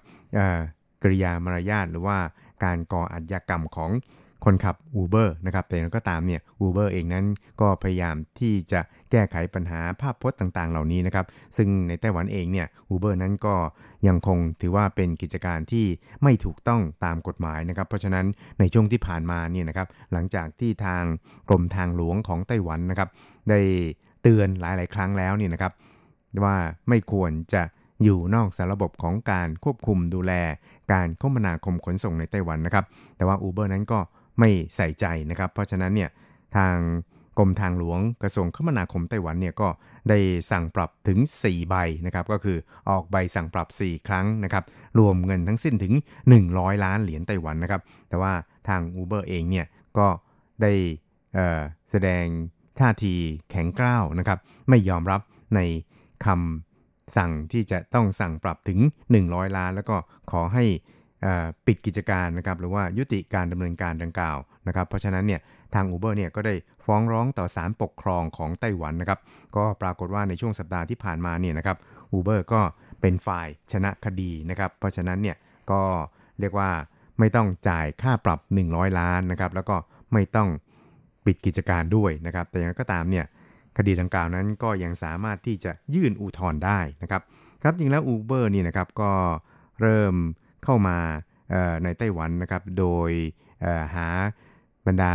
[1.03, 2.19] กริยามารยาทหรือว่า
[2.65, 3.91] การก่ออาชญากรรมของ
[4.45, 7.25] คนขับ Uber นะครับแต่ก็ตามเนี่ย Uber เองนั้น
[7.61, 8.81] ก็พยายามที่จะ
[9.11, 11.27] แก้ไขปัญหาภาพพจน์ต่างๆ เหล่านี้นะครับ
[11.57, 13.55] ซึ่งในไต้หวันเองเนี่ย Uber นั้นก็
[14.07, 15.87] ยังคงถือว่าเป็นกิจการที่
[16.23, 18.27] ไม่ถูกต้องตามกฎหมายนะครับ เพราะฉะนั้น
[18.59, 21.03] ในช่วงที่ผ่านมาเนี่ยนะครับหลังจากที่ทาง
[21.49, 23.09] กรมทางหลวงของไต้หวันนะครับ
[23.51, 23.61] ได้
[24.23, 25.73] เตือนหลายๆ ครั้งแล้วเนี่ยนะครับ
[26.45, 26.57] ว่า
[26.89, 27.63] ไม่ควรจะ
[28.03, 30.33] อยู่นอกสารระบบของการควบคุมดูแล
[30.93, 32.85] การคมนาคมขนส่งในไต้หวันนะครับ
[33.17, 33.99] แต่ว่า Uber นั้นก็
[34.39, 36.11] ไม่ใส่ใจนะครับ เพราะฉะนั้นเนี่ย
[36.57, 36.77] ทาง
[37.39, 39.69] กรมทางหลวงกระทรวงคมนาคมไต้หวันเนี่ยก็
[40.09, 40.19] ได้
[40.51, 41.75] สั่งปรับถึง 4 ใบ
[42.07, 42.59] นะครับก็คือ
[42.91, 44.65] ออกใบสั่งปรับ 4 ครั้งนะครับ
[44.99, 45.95] รวมเงินทั้งสิ้นถึง
[46.39, 48.33] 100 ล้านเหรียญไต้หวันนะครับแต่ว่า
[48.69, 49.67] ทาง Uber เองเนี่ย
[49.99, 50.07] ก็
[50.63, 50.73] ได้
[51.91, 52.25] แสดง
[52.79, 53.15] ท่าที
[53.51, 55.21] แข็งกร้าวนะครับไม่ยอมรับ
[55.55, 55.61] ใน
[56.27, 58.81] คำสั่งที่จะต้องสั่งปรับถึง
[59.19, 59.97] 100 ล้าน แล้วก็
[60.31, 60.65] ขอให้
[61.67, 65.41] ปิดกิจการนะครับหรือว่ายุติการดำเนินการดังกล่าวนะครับเพราะฉะนั้นเนี่ย
[65.75, 69.21] ทาง Uber เนี่ยก็ได้ฟ้องร้องต่อศาลปกครองของไต้หวันนะครับ
[69.57, 71.77] ก็ปรากฏว่าในช่วงสัปดาห์ที่ผ่านมาเนี่ยนะครับ
[72.17, 72.61] Uber ก็
[73.01, 75.37] เป็นฝ่ายชนะคดีนะครับเพราะฉะนั้นเนี่ย
[75.71, 75.81] ก็
[76.41, 76.71] เรียกว่า
[77.19, 79.77] ไม่ต้องจ่ายค่าปรับ 100 ล้านนะครับแล้วก็
[80.13, 80.49] ไม่ต้อง
[81.27, 83.25] ปิดกิจการด้วยนะครับแต่อย่างไรก็ตามเนี่ย
[83.77, 87.23] คดีดังกล่าวนั้นก็ยังสามารถที่จะยื่นอุทธรณ์ได้นะครับ
[87.63, 89.11] ครับจริงแล้ว Uber นี่นะครับก็
[89.81, 90.15] เริ่ม
[90.65, 90.99] เข้ามา
[91.85, 93.11] ในไต้หวันนะครับ โดย
[93.95, 94.09] หา
[94.87, 95.15] บรรดา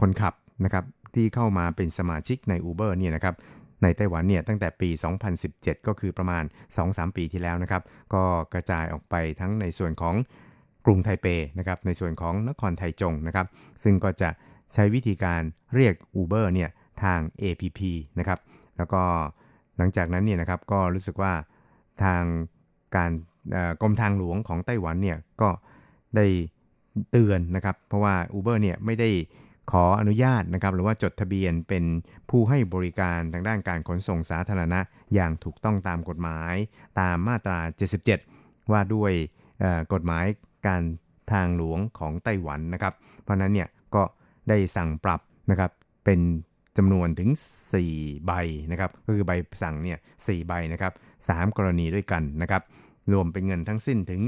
[0.00, 0.34] คนขับ
[0.64, 0.84] นะครับ
[1.14, 3.34] ที่เข้ามาเป็นสมาชิกใน Uber เนี่ยนะครับ
[3.82, 4.90] ในไต้หวันเนี่ยตั้งแต่ปี
[5.38, 6.44] 2017 ก็คือประมาณ
[6.80, 7.82] 2-3 ปีที่แล้วนะครับ
[8.14, 10.14] ก็กระจายออกไปทั้งในส่วนของ
[10.84, 11.26] กรุงไทเป
[11.58, 13.46] นะครับในส่วนของนครไทจงนะครับ
[13.82, 14.30] ซึ่งก็จะ
[14.72, 15.42] ใช้วิธีการ
[15.74, 16.70] เรียก Uber เนี่ย
[17.02, 17.80] ทาง APP
[18.18, 18.38] นะครับ
[18.76, 19.02] แล้วก็
[19.76, 21.32] หลังจากนั้นเนี่ยนะครับก็รู้สึกว่า
[22.02, 22.22] ทาง
[22.96, 23.10] การ
[23.80, 25.48] กรมทางหลวงของไต้หวันเนี่ยก็
[26.16, 26.26] ได้
[27.10, 29.10] เตือนนะครับ เพราะว่า Uber เนี่ยไม่ได้
[29.72, 31.84] ขออนุญาตนะครับ หรือว่าจดทะเบียนเป็น
[32.30, 34.80] ผู้ให้บริการทางด้านการขนส่งสาธารณะ
[35.14, 36.54] อย่างถูกต้องตามกฎหมาย
[37.00, 37.58] ตามมาตรา
[38.14, 39.12] 77 ว่าด้วย
[39.92, 40.24] กฎหมาย
[40.66, 40.82] การ
[41.32, 44.02] ทางหลวงของไต้หวันนะครับ เพราะนั้นเนี่ยก็
[44.48, 45.70] ได้สั่งปรับนะครับ
[46.04, 46.20] เป็น
[46.76, 47.30] จำนวนถึง
[47.78, 48.32] 4 ใบ
[48.72, 50.92] นะครับ ก็คือใบสั่งเนี่ยสใบนะครับ
[51.24, 52.62] 3 กรณีด้วยกันนะครับ
[53.12, 54.22] รวมเป็นเงินทั้งสิ้นถึง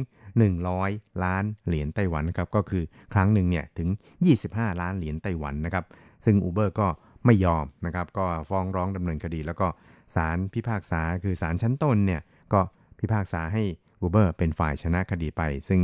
[0.58, 3.88] 100 ล้านเหรียญไต้หวันครับก็คือครั้งหนึ่งเนี่ยถึง
[4.34, 5.84] 25 ล้านเหรียญไต้หวันนะครับ
[6.24, 6.88] ซึ่ง Uber ก็
[7.26, 9.66] ไม่ยอมนะครับก็ฟ้องร้องดำเนินคดี แล้วก็
[10.14, 12.20] ศาลพิพากษาคือศาลชั้นต้นเนี่ย
[12.52, 12.60] ก็
[12.98, 13.62] พิพากษาให้
[14.04, 15.80] Uber เป็นฝ่ายชนะคดีไป ซึ่ง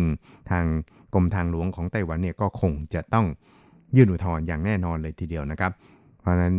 [0.50, 0.64] ทาง
[1.14, 3.26] กรมทางหลวงของไต้หวันเนี่ยก็คงจะต้อง
[3.96, 5.72] ยื่นอุทธรณ์อย่างแน่นอนเลยทีเดียวนะครับ
[6.20, 6.54] เพราะนั้น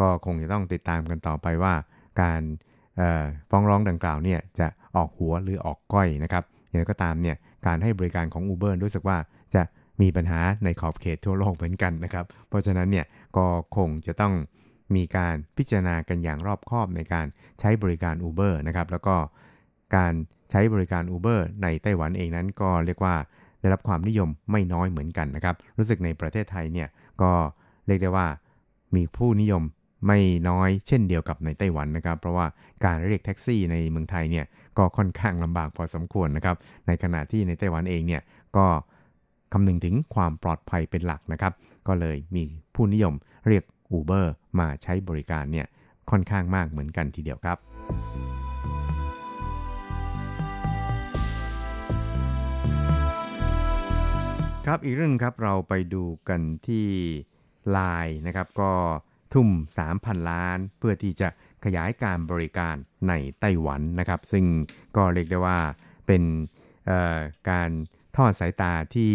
[0.00, 1.74] ก็คงจะต้องติดตามกันต่อไปว่า
[2.20, 2.42] การ
[3.50, 4.66] ฟ้องร้องดังกล่าวเนี่ยจะ
[4.96, 9.18] ออกหัวหรือออกก้อยนะครับอย่างไรก็ตามเนี่ยการให้บริการของ Uber รู้สึกว่า
[9.54, 9.62] จะ
[10.00, 14.34] มีปัญหาในขอบเขตทั่วโลกเหมือนกันนะครับ เพราะฉะนั้นเนี่ยก็คงจะต้อง
[14.96, 17.26] มีการพิจารณากันอย่างรอบคอบในการ
[17.60, 19.16] ใช้บริการ Uber นะครับ แล้วก็
[19.96, 20.12] การ
[20.50, 23.14] ใช้บริการ Uber ในไต้หวันเองนั้นก็เรียกว่า
[23.60, 26.88] ได้รับความนิยมไม่น้อยเหมือนกันนะครับ รู้สึกในประเทศไทยเนี่ย
[27.22, 27.32] ก็
[27.86, 28.26] เรียกได้ว่า
[28.96, 29.62] มีผู้นิยม
[30.06, 32.46] ไม่น้อยเช่นเดียวกับในไต้หวันนะครับ เพราะว่า
[32.84, 34.46] การเรียกแท็กซี่ในเมืองไทยเนี่ย
[34.78, 38.22] ก็ค่อนข้างลำบากพอสมควรนะครับในขณะที่ในไต้หวันเองเนี่ย
[38.56, 38.66] ก็
[39.52, 41.52] คำนึงถึงความปลอดภัยเป็นหลักนะครับ
[41.88, 43.14] ก็เลยมีผู้นิยม
[43.48, 43.64] เรียก
[43.96, 44.26] Uber
[44.58, 45.66] มาใช้บริการเนี่ย
[46.10, 47.58] ค่อนข้างมากเหมือนกันทีเดียวครับ
[54.66, 56.86] ครับอีกเรื่องครับเราไปดูกันที่
[57.70, 58.70] ไลน์นะครับก็
[59.34, 59.48] ทุ่ม
[59.88, 61.28] 3,000 ล้าน เพื่อที่จะ
[61.64, 62.74] ขยายการบริการ
[63.08, 64.44] ในไต้หวันนะครับ ซึ่ง
[64.96, 65.58] ก็เรียกได้ว่า
[66.06, 66.22] เป็น
[67.50, 67.70] การ
[68.16, 69.12] ทอดสายตาที่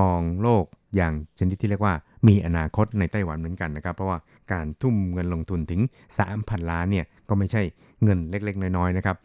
[0.00, 0.64] มองโลก
[0.96, 1.94] อย่างชนิดที่เรียกว่า
[2.28, 4.18] มีอนาคตในไต้หวันเหมือนกันนะครับ เพราะว่า
[4.52, 5.80] การทุ่มเงินลงทุนถึง
[6.26, 7.62] 3,000 ล้านเนี่ยก็ไม่ใช่
[8.04, 9.16] เงินเล็กๆ น้อยๆนะครับ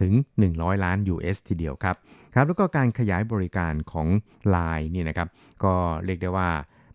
[0.00, 0.12] ถึง
[0.48, 1.96] 100 ล้าน US ทีเดียวครับ
[2.34, 4.08] ครับ แล้วก็การขยายบริการของ
[4.54, 5.28] Line นี่นะครับ
[5.64, 6.50] ก็เรียกได้ว่า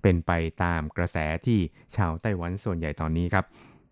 [0.05, 1.59] เป็นไปตามกระแสที่
[1.95, 3.45] ชาวไต้หวันส่วนใหญ่ตอนนี้ครับ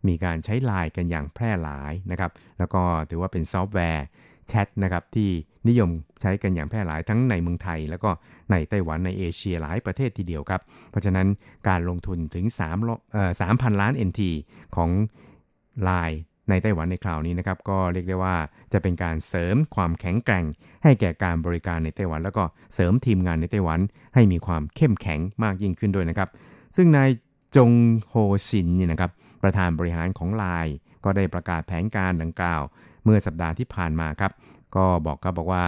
[0.08, 4.06] มีการใช้ Line กันอย่างแพร่หลายนะครับ แล้วก็ถือว่าเป็นซอฟต์แวร์
[4.48, 5.30] แชทนะครับที่
[5.68, 5.90] นิยม
[6.22, 8.10] ใช้กันอย่างแพร่หลายทั้งในเมืองไทย แล้วก็
[8.52, 11.28] ในไต้หวันในเอเชียหลายประเทศทีเดียวครับ เพราะฉะนั้น
[11.68, 12.46] การลงทุนถึง
[12.80, 14.22] 3เอ่อ3,000ล้าน NT
[14.76, 14.90] ของ
[15.88, 16.18] Line
[16.50, 18.36] ในไต้หวันในคราวนี้นะครับก็เรียกได้ว่า
[18.74, 20.46] จะเป็นการเสริมความแข็งแกร่ง
[20.84, 23.80] ให้แก่การบริการในไต้หวัน แล้วก็เสริมทีมงานในไต้หวัน
[24.16, 26.30] ให้มีความเข้มแข็งมากยิ่งขึ้นด้วยนะครับ
[26.76, 27.10] ซึ่งนาย
[27.56, 27.72] จง
[28.10, 28.16] โฮ
[28.50, 29.12] ซินนี่นะครับ
[29.44, 32.62] ประธานบริหารของไลน์ก็ได้ประกาศแผนการดังกล่าว
[33.04, 34.32] เมื่อสัปดาห์ที่ผ่านมาครับ
[34.76, 35.64] ก็บอกครับบอกว่า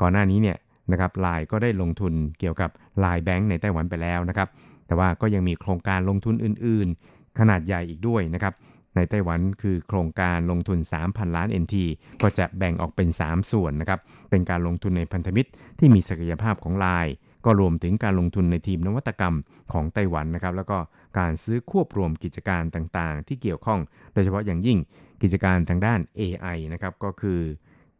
[0.00, 0.56] ก่อนหน้านี้เนี่ย
[0.92, 4.48] นะครับไลน์ก็ได้ลงทุนเกี่ยวกับไลน์แบงก์ในไต้หวันไปแล้วนะครับ
[4.86, 8.54] แต่ว่าก็ยังมีโครงการลงทุนอื่น ๆ ขนาดใหญ่อีกด้วยนะครับ
[8.96, 11.76] ในไต้หวันคือโครงการลงทุน 3,000 ล้าน NT
[12.22, 14.00] ก็จะแบ่งออกเป็น 3 ส่วนนะครับ
[14.30, 17.06] เป็นการลงทุนในพันธมิตรที่มีศักยภาพของลาย
[17.44, 19.36] ก็รวมถึงการลงทุนในทีมนวัตกรรม
[19.72, 20.78] ของไต้หวันนะครับ แล้วก็
[21.18, 23.80] การซื้อควบรวมกิจการต่างๆ ที่เกี่ยวข้อง
[24.12, 24.78] โดยเฉพาะอย่างยิ่ง
[25.22, 27.38] กิจการทางด้าน AI นะครับ ก็คือ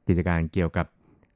[0.08, 0.86] กิจการเกี่ยวกับ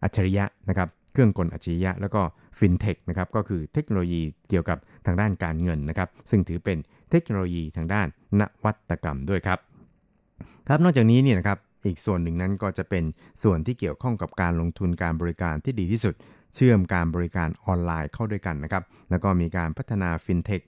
[0.03, 2.23] อัจฉริยะนะครับ เครื่องกลอัจฉริยะ แล้วก็
[2.59, 6.79] ฟินเทคนะครับ ก็คือเทคโนโลยีเกี่ยวกับทางด้านการเงินนะครับ ซึ่งถือเป็น
[7.15, 8.07] เทคโนโลยีทางด้าน
[8.41, 9.59] นวัตกรรมด้วยครับ
[10.69, 13.05] ครับนอกจากนี้เนี่ยนะครับอีกส่วนหนึ่งนั้นก็จะเป็น
[13.43, 16.15] ส่วนที่เกี่ยวข้องกับการลงทุนการบริการที่ดีที่สุด
[16.55, 20.61] เชื่อมการบริการออนไลน์เข้าด้วยกันนะครับ แล้วก็มีการพัฒนาฟินเทค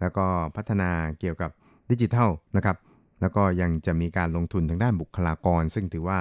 [0.00, 0.26] แล้วก็
[0.56, 1.50] พัฒนาเกี่ยวกับ
[1.90, 2.76] ดิจิทัลนะครับ
[3.20, 6.18] แล้วก็ยังจะมีการลงทุนทางด้านบุคลากร ซึ่งถือว่า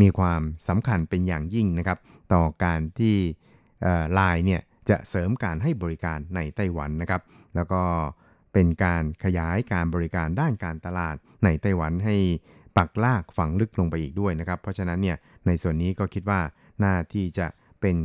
[0.00, 1.98] มีความสำคัญเป็นอย่างยิ่งนะครับ
[2.32, 3.14] ต่อการที่
[4.14, 7.22] ไลน์เนี่ยจะเสริมการให้บริการในไต้หวันนะครับ
[7.54, 7.82] แล้วก็
[8.52, 12.16] เป็นการขยายการบริการด้านการตลาดในไต้หวันให้
[12.76, 16.40] ปักลากฝังลึกลงไปอีกด้วยนะครับ เพราะฉะนั้นเนี่ยในส่วนนี้ก็คิดว่า
[16.80, 17.46] หน่าที่จะ
[17.80, 17.96] เป็น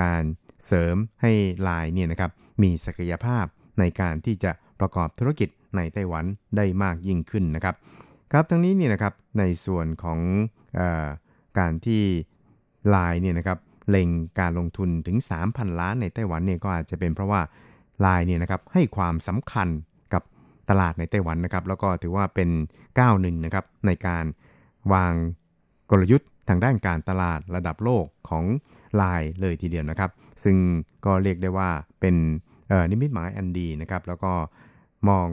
[0.00, 0.22] การ
[0.66, 1.32] เสริมให้
[1.68, 2.30] ลายเนี่ยนะครับ
[2.62, 3.44] มีศักยภาพ
[3.78, 6.24] ในการที่จะประกอบธุรกิจในไต้หวัน
[6.56, 7.74] ได้มากยิ่งขึ้นนะครับ
[8.32, 10.20] ครับทั้งนี้เนี่ยนะครับในส่วนของ
[10.78, 10.80] อ
[11.58, 12.02] การที่
[12.94, 13.58] ลายเนี่ยนะครับ
[13.90, 14.08] เล็ง
[14.40, 17.40] การลงทุนถึง 3,000 ล้านในไต้หวันเนี่ยก็อาจจะเป็นเพราะว่า
[18.00, 19.68] ไลายเนี่ยนะครับให้ความสำคัญ
[20.12, 20.22] กับ
[20.70, 22.48] ตลาดในไต้หวันนะครับ แล้วก็ถือว่าเป็น
[22.98, 24.24] ก้าวหนึ่งนะครับในการ
[24.92, 25.14] วาง
[25.90, 28.44] กลยุทธ์ทางด้านการตลาดระดับโลกของ
[28.96, 30.10] ไลายเลยทีเดียวนะครับ
[30.44, 30.56] ซึ่ง
[31.04, 32.16] ก็เรียกได้ว่าเป็น
[32.90, 34.32] นิมิตหมายอันดีนะครับ แล้วก็
[35.08, 35.26] มอง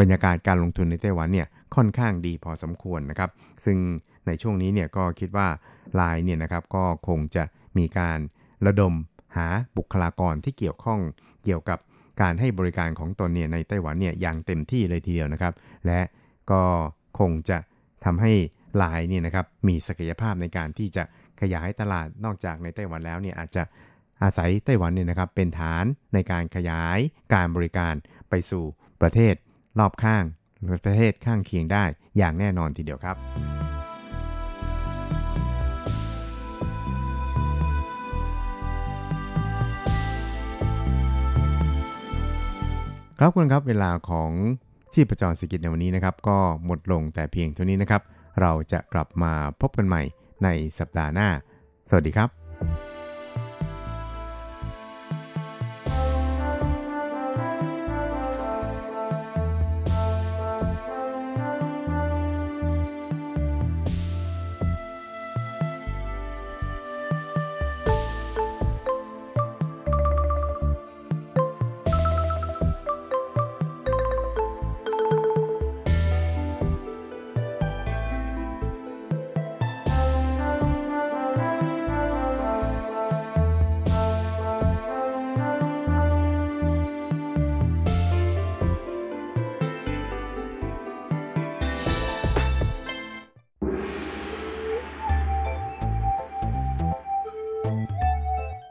[0.00, 3.30] บรรยากาศการลงทุนในไต้หวันเนี่ยค่อนข้างดีพอสมควรนะครับ
[3.64, 3.78] ซึ่ง
[4.26, 5.48] ในช่วงนี้เนี่ยก็คิดว่า
[5.94, 7.44] ไลายเนี่ยนะครับก็คงจะ
[7.78, 8.18] มีการ
[8.66, 8.94] ระดม
[9.36, 11.00] หาบุคลากรที่เกี่ยวข้อง
[11.44, 11.78] เกี่ยวกับ
[12.20, 15.54] การให้บริการของตนเนี่ยในไต้หวันเนี่ยอย่างเต็มที่เลยทีเดียวนะครับ
[15.86, 16.00] และ
[16.50, 16.62] ก็
[17.18, 17.58] คงจะ
[18.04, 18.32] ทำให้
[18.82, 21.04] ลายเนี่ยนะครับมีศักยภาพในการที่จะ
[21.40, 23.62] ขยายตลาดนอกจากในไต้หวันแล้วเนี่ยอาจจะ
[24.22, 26.98] อาศัยไต้หวันเนี่ยนะครับเป็นฐานในการขยาย
[27.34, 27.94] การบริการ
[28.30, 28.64] ไปสู่
[29.00, 29.34] ประเทศ
[29.78, 30.24] รอบข้าง
[30.84, 31.84] ประเทศข้างเคียงได้
[32.18, 33.16] อย่างแน่นอนทีเดียวครับ
[43.20, 44.30] ครับคุณครับเวลาของ
[44.92, 48.02] ชีพจรสกิจในวันนี้นะครับ ก็หมดลงแต่เพียงเท่านี้นะครับ
[48.40, 50.02] เราจะกลับมาพบกันใหม่
[50.44, 51.28] ในสัปดาห์หน้า
[51.88, 52.87] สวัสดีครับ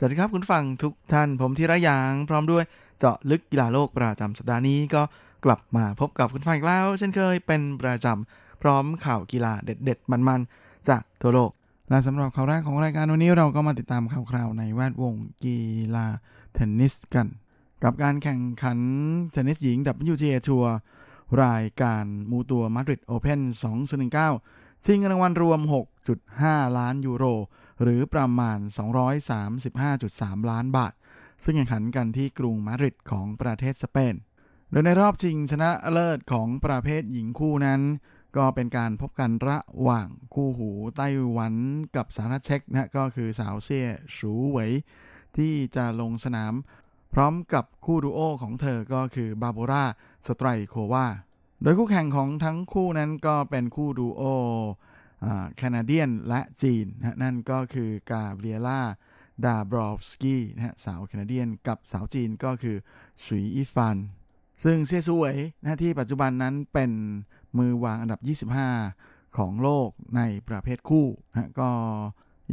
[0.00, 2.64] สวัสดีครับคุณฟังทุกท่านผมทีระยางพร้อมด้วย
[2.98, 5.02] เจาะลึกกีฬาโลกประจำสัปดาห์นี้ก็
[5.44, 11.50] กลับมาพบกับคุณฟังอีกแล้ว เช่นเคยเป็นประจำพร้อมข่าวกีฬาเด็ด ๆ มันๆ จากทั่วโลก
[11.90, 15.58] และสำหรับข่าวแรกของรายการวันนี้เราก็มาติดตามข่าวคราวในแวดวงกี
[15.94, 16.06] ฬา
[16.54, 17.26] เทนนิสกัน
[17.84, 18.78] กับการแข่งขัน
[19.32, 19.78] เทนนิสหญิง
[20.12, 20.74] WTA ทัวร์
[21.44, 23.40] รายการมูตัวมาดริดโอเพน
[24.12, 25.60] 2019ชิงรางวัลรวม
[26.18, 27.24] 6.5 ล้านยูโร
[27.82, 28.58] หรือประมาณ
[29.74, 30.92] 235.3 ล้านบาท
[31.44, 34.14] ซึ่งแข่งขันกันที่กรุงมาดริดของประเทศสเปน
[34.70, 37.80] โดยในรอบชิงชนะเลิศของประเภทหญิงคู่นั้น
[38.36, 41.54] ก็เป็นการพบกันระหว่างคู่หูไต้หวัน
[41.96, 44.70] กับสาธารณเช็กนะก็คือสาวเซี่ยสูเหวย
[45.36, 46.54] ที่จะลงสนาม
[47.14, 49.84] พร้อมกับคู่ดูโอของเธอก็คือบาโบรา
[50.26, 51.06] สไตรโควา
[51.62, 54.22] โดยคู่แข่งของทั้งคู่นั้นก็เป็นคู่ดูโอ
[55.56, 58.80] แคนาเดียนและจีนนะนั่นก็คือกาเบรียล่า
[59.44, 62.76] ดาบรอฟสกี้นะสาวแคนาเดียนกับสาวจีนก็คือ
[63.24, 63.96] สุยอีฟัน
[64.64, 66.90] ซึ่งเซียซูเหวยนะที่ปัจจุบันนั้นเป็น
[67.58, 68.20] มือวางอันดับ
[68.74, 71.70] 25 ของโลกในประเภทคู่นะก็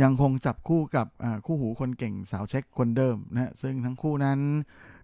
[0.02, 1.08] ยังคงจับคู่กับ
[1.46, 4.40] คู่หูคนเก่งสาวเช็คคนเดิมนะซึ่งทั้งคู่นั้น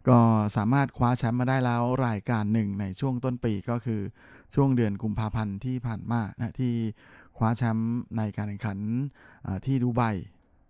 [0.09, 0.19] ก็
[0.57, 4.01] สามารถคว้าแชมป์มาได้แล้วรายการหนึ่งในช่วงต้นปีก็คือ
[4.55, 6.73] ช่วงเดือนกุมภาพันธ์ที่ผ่านมานะที่
[7.41, 8.77] ว้าแชมป์ในการแข่งขัน
[9.65, 10.01] ที่ดูไบ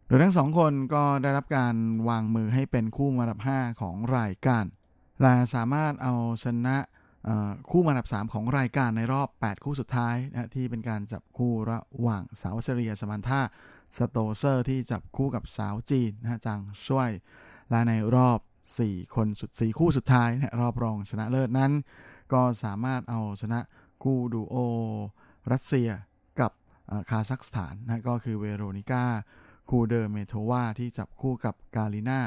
[0.07, 1.75] โดยทั้งสองคนก็ได้รับการ
[2.09, 4.65] วางมือให้เป็นคู่มาดับ 5 ของรายการ
[5.21, 6.77] และสามารถเอาชนะ
[7.69, 13.41] คู่มาดับ 3 ของรายการในรอบ 8 คู่สุดท้ายนะที่เป็นการจับคู่ระหว่างสาวเซเรียสมันท่า
[13.97, 17.09] สโตเซอร์ที่จับคู่กับสาวจีนนะจางซ่วย
[17.69, 18.39] และในรอบ
[18.77, 21.71] 4 คนสุด 4 คู่สุดท้ายนะรอบรองชนะเลิศนั้น
[22.33, 23.59] ก็สามารถเอาชนะ
[24.03, 24.55] คู่ดูโอ
[25.51, 25.89] รัสเซีย
[27.09, 29.05] คาซัคสถานนะก็คือเวโรนิก้า
[29.69, 32.19] คูเดอร์เมโทวาที่จับคู่กับกาลินา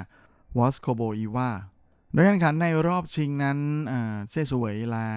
[0.58, 1.50] วอสโคโบอีวา
[2.12, 3.58] โดยการแข่งขันในรอบชิงนั้น
[4.30, 5.08] เซสวยและ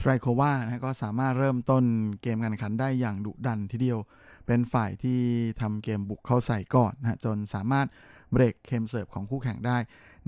[0.00, 1.84] สไตรโควานะก็สามารถเริ่มต้น
[2.22, 3.98] เกมการแข่งขันได้อย่างดุดันทีเดียว
[4.46, 5.20] เป็นฝ่ายที่
[5.60, 7.86] ทำเกมบุกเข้าใส่ก่อนนะจนสามารถ
[8.32, 9.76] เบรกเคมเสิร์ฟของคู่แข่งได้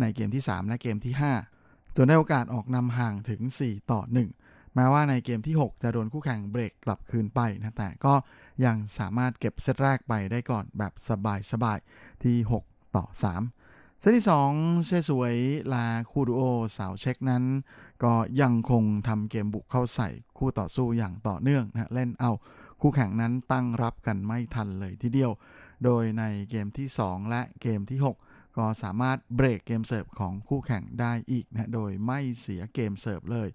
[0.00, 1.14] ในเกมที่ 3 และเกมที่
[1.54, 8.14] 5 จนได้โอกาสออกนำห่างถึง 4 ต่อ 1 แม้ว่าในเกมที่ 6 จะโดนคู่แข่งเบรกกลับคืนไปนะแต่ก็
[8.64, 10.92] ยังสามารถเก็บเซตแรกไปได้ก่อนแบบ
[11.52, 15.34] สบายๆ ที่ 6 ต่อ 3 เซตที่ 2 เชสวย
[15.72, 16.42] ลาคู่ดูโอ
[16.76, 17.44] สาวเช็คนั้น
[18.04, 22.32] ก็ยังคงทำเกมบุกเข้าใส่คู่ต่อสู้อย่างต่อเนื่องนะเล่นเอา
[22.80, 25.30] คู่แข่งนั้นตั้งรับกันไม่ทันเลยทีเดียว
[25.84, 33.48] โดยในเกมที่ 2 และเกมที่ 6ก็สามารถเบรกเกมเสิร์ฟของคู่แข่งได้อีกนะ โดยไม่เสียเกมเสิร์ฟเลย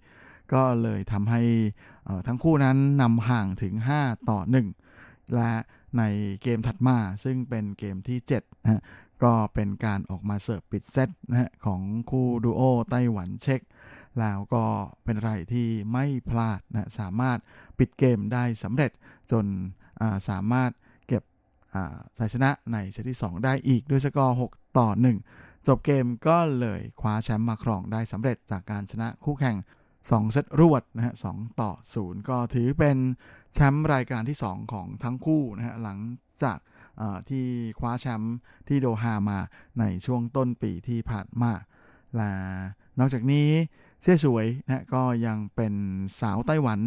[0.54, 1.42] ก็เลยทำให้
[2.26, 4.40] ทั้งคู่นั้นนำห่างถึง 5 ต่อ
[4.86, 5.52] 1 และ
[5.98, 6.02] ใน
[6.42, 8.82] เกมถัดมาซึ่งเป็นเกมที่7นะ
[9.24, 11.80] ก็เป็นการออกมาเสิร์ฟปิดเซตนะของ
[12.10, 13.60] คู่ดูโอไต้หวันเช็ค
[14.20, 14.64] แล้วก็
[15.04, 17.38] เป็นไรที่ไม่พลาดนะสามารถ
[17.78, 18.90] ปิดเกมได้สำเร็จ
[19.32, 19.44] จน
[20.28, 20.70] สามารถ
[21.06, 21.22] เก็บ
[22.18, 24.88] ชัยชนะในเซตที่ 2 ได้อีกด้วยสกอร์ 6 ต่อ
[25.28, 29.56] 1 จบเกมก็เลยคว้าแชมป์มาครองได้สำเร็จจากการชนะคู่แข่ง
[30.08, 32.98] 2 เซตรวดนะฮะ2ต่อ 0 ก็ถือเป็น
[33.54, 35.98] แชมป์รายการที่ 2 ของทั้งคู่นะฮะหลัง
[36.42, 36.58] จาก
[37.28, 37.44] ที่
[37.78, 38.36] คว้าแชมป์
[38.68, 39.38] ที่โดฮามา
[39.78, 41.52] ในช่วงต้นปีที่ผ่านมา
[42.16, 42.32] และ
[42.98, 43.48] นอกจากนี้
[44.02, 45.74] เสี่ยสวยนะก็ยังเป็น
[46.20, 46.80] สาวไต้หวัน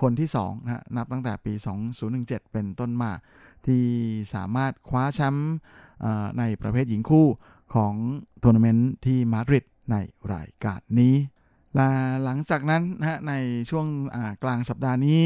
[0.00, 1.52] คนที่2นะนับตั้งแต่ปี
[2.02, 3.12] 2017 เป็นต้นมา
[3.66, 3.84] ที่
[4.34, 5.52] สามารถคว้าแชมป์
[6.38, 7.26] ในประเภทหญิงคู่
[7.74, 7.94] ของ
[8.42, 9.96] ทัวร์นาเมนต์ที่มาดริดใน
[10.32, 11.14] รายการนี้
[11.76, 11.88] และ
[12.24, 13.34] หลังจากนั้นนะฮะใน
[13.70, 13.86] ช่วง
[14.42, 15.22] กลางสัปดาห์นี้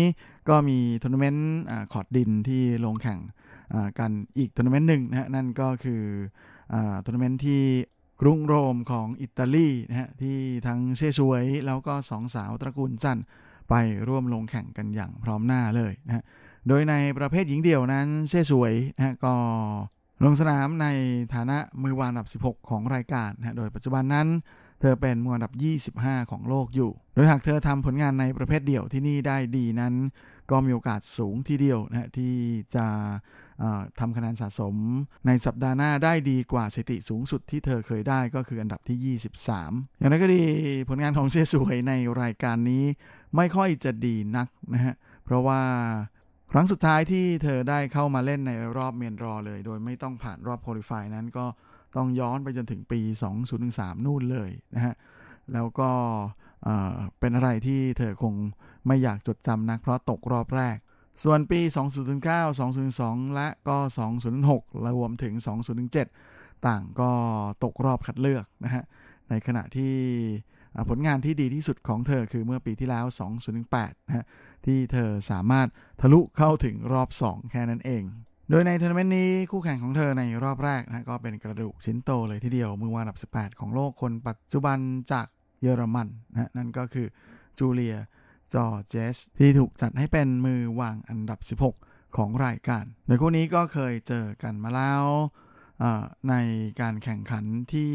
[0.49, 1.51] ก็มีทัวร์นาเมนต์
[1.93, 3.21] คอร์ตดินที่ลงแข่ง
[3.99, 6.03] กันอีกทัวร์นาเมนต์หนึ่งนะฮะนั่นก็คือ
[7.05, 7.63] ทัวร์นาเมนต์ที่
[8.21, 13.19] กรุงโรมของอิตาลีนะฮะที่ทั้งเซสวย แล้วก็สองสาวตระกูลจัน
[13.69, 13.75] ไป
[14.09, 16.23] ร่วมลงแข่งกันอย่างพร้อมหน้าเลยนะฮะ
[16.69, 19.35] โดยในประเภทหญิงเดี่ยวนั้นเซสวยนะก็
[20.25, 20.87] ลงสนามใน
[21.35, 24.27] ฐานะมือวางอันดับ 16 ของรายการนะโดยปัจจุบันนั้น
[24.81, 25.53] เธอเป็นมืออันดับ
[25.99, 29.95] 25 ของโลกอยู่ โดยหากเธอทำผลงานในประเภทเดี่ยวที่นี่ได้ดีนั้น
[30.51, 32.35] ก็มีโอกาสสูงทีเดียวนะที่
[32.75, 32.87] จะ
[34.01, 34.75] ทำคะแนนสะสม
[35.27, 40.43] ในสัปดาห์หน้าได้ดีกว่าสถิติสูงสุดที่เธอเคยได้ก็คืออันดับที่ 23 อย่างนั้นก็ดี
[40.89, 42.85] ผลงานของเชสวยในรายการนี้
[43.37, 45.61] ไม่ค่อยจะดีนักนะฮะเพราะว่า
[46.53, 51.47] ครั้งสุดท้ายที่เธอได้เข้ามาเล่นในรอบเมนรอเลย โดยไม่ต้องผ่านรอบโคลิฟายนั้นก็
[51.97, 53.01] ต้องย้อนไปจนถึงปี
[53.53, 54.95] 2013 นู่นเลยนะฮะ
[55.53, 55.91] แล้วก็
[57.21, 58.35] เป็นอะไรที่เธอคง
[58.87, 60.77] ไม่อยากจดจำนักเพราะตกรอบแรก
[61.23, 61.61] ส่วนปี
[62.25, 63.79] 2009 2002 และก็
[64.37, 65.35] 2006รวมถึง
[66.21, 67.11] 2007 ต่างก็
[67.65, 68.85] ตกรอบคัดเลือกนะฮะ
[69.31, 69.95] ในขณะที่
[70.89, 73.05] ผลงานที่ดีที่สุดของเธอคือเมื่อปีที่แล้ว
[73.57, 74.25] 2008นะฮะ
[74.67, 75.69] ที่เธอสามารถ
[76.01, 78.03] ทะลุเข้าถึงรอบ 2 แค่นั้นเอง
[78.51, 84.79] โดยในทัวร์นาเมนต์นี้คู่แข่งของเธอในรอบแรกนะก็เป็นกระดูกชิ้นโตเลยทีเดียว มือวางอันดับ 18 ของโลกคนปัจจุบัน
[85.13, 85.27] จาก
[85.61, 87.07] เยอรมันนะนั่นก็คือ
[87.59, 87.97] จูเลีย
[88.55, 91.41] จอร์เจสที่ถูกจัดให้เป็นมือวางอันดับ
[91.75, 95.05] 16 ของรายการ โดยคู่นี้ก็เคยเจอกันมาแล้ว
[96.29, 96.35] ใน
[96.81, 97.93] การแข่งขันที่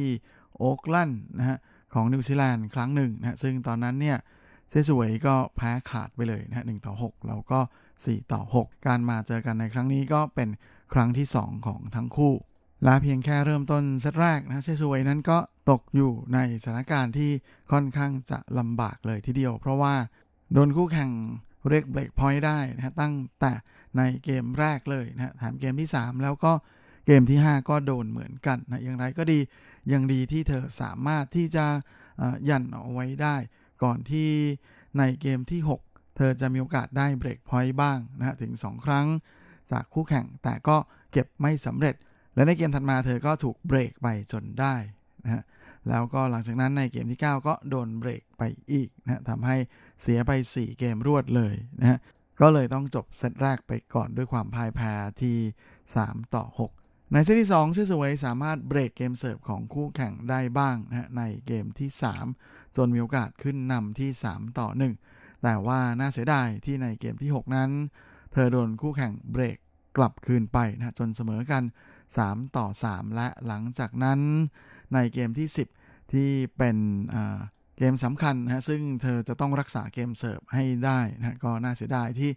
[0.57, 1.57] โอ๊คแลนด์นะฮะ
[1.93, 4.17] ของนิวซีแลนด์ครั้งหนึ่งนะซึ่งตอนนั้นเนี่ย
[4.71, 7.59] เซสวยก็แพ้ขาดไปเลยนะฮะหต่อ 6 แล้วก็
[7.95, 10.49] 4 ต่อ 6 การมาเจอกันในครั้งนี้ก็เป็น
[10.93, 12.33] ครั้งที่ 2 ของทั้งคู่
[12.83, 15.37] และเพียงแค่เริ่มต้นเซตแรกนะเซสวยนั้นก็
[15.69, 17.31] ตกอยู่ในสถานการณ์ที่
[17.71, 19.93] ค่อนข้างจะลำบากเลยทีเดียว เพราะว่า
[20.53, 21.11] โดนคู่แข่ง
[21.69, 23.53] เรียกเบรกพอยต์ได้นะฮะตั้งแต่
[23.97, 26.53] ในเกมแรกเลยนะฮะแถมเกมที่ 3 แล้วก็
[27.05, 29.39] เกมที่ 5 ก็โดนเหมือนกันนะอย่างไรก็ดี
[29.91, 31.65] ยังดีที่เธอสามารถที่จะ
[32.49, 33.35] ยันเอาไว้ได้
[33.83, 34.29] ก่อนที่
[34.97, 39.07] ในเกมที่ 6 เธอจะมีโอกาสได้เบรกพอยต์บ้างนะฮะถึง 2 ครั้ง
[39.71, 40.77] จากคู่แข่งแต่ก็
[41.11, 41.95] เก็บไม่สำเร็จ
[42.35, 44.75] และในเกมถัดมาเธอก็ถูกเบรกไปจนได้
[45.23, 45.43] นะฮะ
[45.89, 49.57] แล้วก็หลังจากนั้นในเกมที่ 9 ก็โดนเบรกไปอีกนะทำให้
[50.01, 51.99] เสียไป 4 เกมรวดเลยนะฮะ
[52.41, 55.37] ก็เลยต้องจบเซตแรกไปก่อนด้วยความพ่ายแพ้ที่
[55.85, 56.80] 3 ต่อ 6
[57.13, 61.89] ในเซตที่2ชื่อสวยสามารถเบรกเกมเสิร์ฟของคู่แข่งได้บ้างนะในเกมที่
[62.33, 64.67] 3 จนมีโอกาสขึ้นนำที่ 3 ต่อ
[65.05, 67.69] 1 แต่ว่าน่าเสียดายที่ในเกมที่ 6 นั้น
[68.33, 69.57] เธอโดนคู่แข่งเบรก
[69.97, 71.63] กลับคืนไปนะจนเสมอกัน
[72.09, 74.19] 3 ต่อ 3 และหลังจากนั้น
[74.93, 75.47] ในเกมที่
[75.79, 76.77] 10 ที่เป็น
[77.77, 82.31] เกมสำคัญนะซึ่งเธอจะต้องรักษาเกมเสิร์ฟให้ได้นะก็น่าเสียดายที่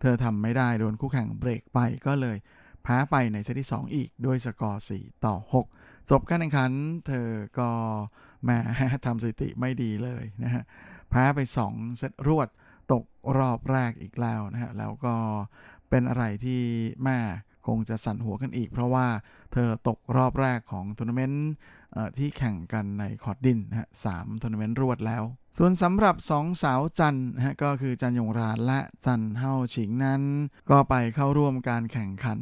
[0.00, 2.36] เธอทำไม่ได้โดนคู่แข่งเบรกไปก็เลย
[2.82, 5.36] แพ้ไปในเซตที่ 2 อีกด้วยสกอร์ 4 ต่อ
[5.72, 6.72] 6 จบการแข่งขัน
[7.06, 7.28] เธอ
[7.58, 7.70] ก็
[8.44, 8.58] แหม
[9.06, 10.64] ทำสถิติไม่ดีเลยนะฮะ
[11.10, 11.38] แพ้ไป
[11.70, 12.48] 2 เซตรวด
[12.92, 13.04] ตก
[13.38, 15.14] รอบแรกอีกแล้วนะฮะ แล้วก็
[15.90, 16.62] เป็นอะไรที่
[17.04, 17.18] แหม
[17.66, 19.06] คงจะสั่นหัวกันอีก เพราะว่า
[19.52, 21.48] เธอตกรอบแรกของทัวร์นาเมนต์
[22.18, 25.22] ที่แข่งกันในคอร์ตดินนะฮะสามทัวร์นาเมนต์รวดแล้ว
[25.58, 30.22] ส่วนสำหรับสองสาวจันนะฮะก็คือจันยงรานและจันเฮาฉิงนั้น
[30.70, 32.40] ก็ไปเข้าร่วมการแข่งขัน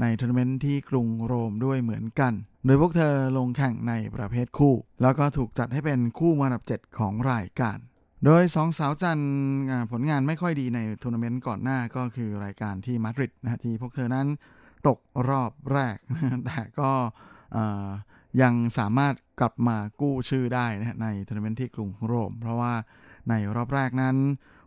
[0.00, 2.32] ในทัวร์นาเมนต์ที่กรุงโรมด้วยเหมือนกัน
[2.64, 7.78] โดยพวกเธอลงแข่งในประเภทคู่ แล้วก็ถูกจัดให้เป็นคู่มือวางอันดับ 7 ของรายการ
[8.24, 9.22] โดยสองสาวจัน
[9.90, 14.26] ผลงานไม่ค่อยดีในทัวร์นาเมนต์ก่อนหน้าก็คือรายการที่มาดริดนะที่พวกเธอนั้น
[14.86, 15.96] ตกรอบแรก
[16.44, 16.90] แต่ก็
[18.42, 22.74] ยังสามารถ กลับมากู้ชื่อได้นะในทัวร์นาเมนต์ที่กรุงโรม เพราะว่า
[23.28, 24.16] ในรอบแรกนั้น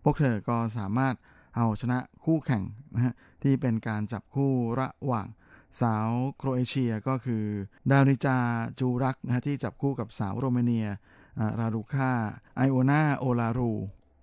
[0.03, 1.15] พวกเธอก็สามารถ
[1.55, 2.63] เอาชนะคู่แข่ง
[2.93, 3.13] นะฮะ
[3.43, 5.27] ที่เป็นการจับคู่ระหว่าง
[5.81, 7.43] สาวโครเอเชียก็คือ
[7.91, 8.37] ดาริจา
[8.79, 10.87] จูรักนะฮะที่จับคู่กับสาวโรมาเนีย
[11.59, 12.11] ราลูคา
[12.57, 13.71] ไอโอนาโอลารู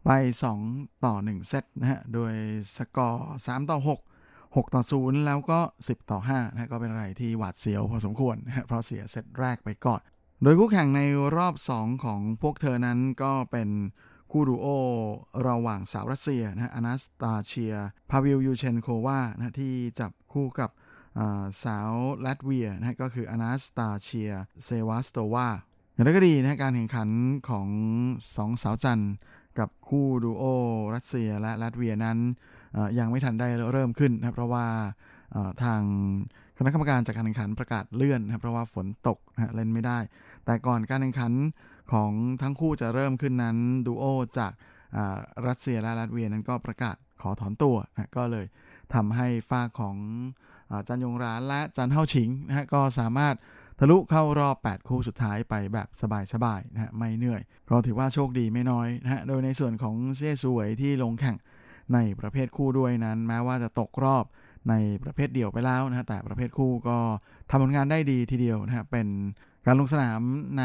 [0.04, 0.10] ไป
[0.58, 2.32] 2 ต่อ 1 เซตนะฮะ โดย
[2.76, 3.98] สกอร์ 3 ต่อ 6
[4.56, 10.02] 6 ต่อ 0 แล้วก็ 10 ต่อ5นะก็เป็นอะไรที่หวาดเสียวพอสมควรนะเพราะเสียเซตแรกไปก่อน
[10.42, 11.00] โดยคู่แข่งใน
[11.36, 13.68] รอบ 2 ของพวกเธอนั้นก็เป็น
[14.32, 14.66] คู่ดูโอ
[15.48, 17.74] ระหว่างสาวรัสเซียนะอนาสตาเชีย
[18.10, 20.70] พาวิลยูเชนโควานะที่จับคู่กับ
[21.64, 21.92] สาว
[22.26, 24.32] ลัตเวียนะก็คืออนาสตาเชีย
[24.64, 25.48] เซวาสโตวา
[25.94, 27.08] อย่างไรก็ดีนะการแข่งขัน
[27.48, 27.68] ของ
[28.36, 29.04] สองสาวจัน
[29.58, 30.44] กับคู่ดูโอ
[30.94, 32.18] รัสเซียและลัตเวียนั้น
[32.98, 34.66] ยังไม่ทันได้เริ่มขึ้นนะเพราะว่า
[35.62, 35.82] ทาง
[36.58, 39.98] คณะกรรมการจากการแข่งขันประกาศเลื่อนนะเพราะว่าฝนตกนะเล่นไม่ได้
[40.46, 41.32] แต่ก่อนการแข่งขัน
[41.92, 42.10] ของ
[42.42, 44.04] ทั้งคู่จะเริ่มขึ้นนั้นดูโอ
[44.38, 44.52] จาก
[45.46, 48.46] รัสเซียและลัตเวียนั้นก็ประกาศขอถอนตัวนะก็เลย
[48.94, 49.96] ทำให้ฝ้าของ
[50.88, 53.34] จันยงร้านและจันเท่าชิงนะฮะก็สามารถ
[53.78, 55.88] ทะลุเข้ารอบ 8 คู่สุดท้ายไปแบบ
[56.32, 61.36] สบายๆนะฮะไม่เหนื่อย ก็ถือว่าโชคดีไม่น้อยนะฮะโดยในส่วนของเซียสวยที่ลงแข่ง
[61.94, 64.24] ในประเภทคู่ด้วยนั้น แม้ว่าจะตกรอบ
[64.68, 66.98] ในประเภทเดี่ยวไปแล้วนะฮะแต่ประเภทคู่ก็
[67.50, 69.06] ทำผลงานได้ดีทีเดียวนะฮะเป็น
[69.66, 70.20] การลงสนาม
[70.58, 70.64] ใน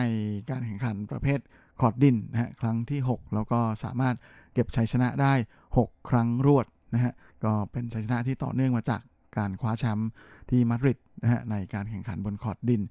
[0.49, 1.39] การแข่งขันประเภท
[1.79, 4.15] คอร์ตดินนะฮะครั้งที่ 6 แล้วก็สามารถ
[4.53, 5.33] เก็บชัยชนะได้
[5.75, 9.01] 6 ครั้งรวดนะฮะก็เป็นชัยชนะที่ต่อเนื่องมาจาก
[9.37, 10.09] การคว้าแชมป์
[10.49, 12.81] ที่มาดริดนะฮะในการแข่งขันบนคอร์ตดิน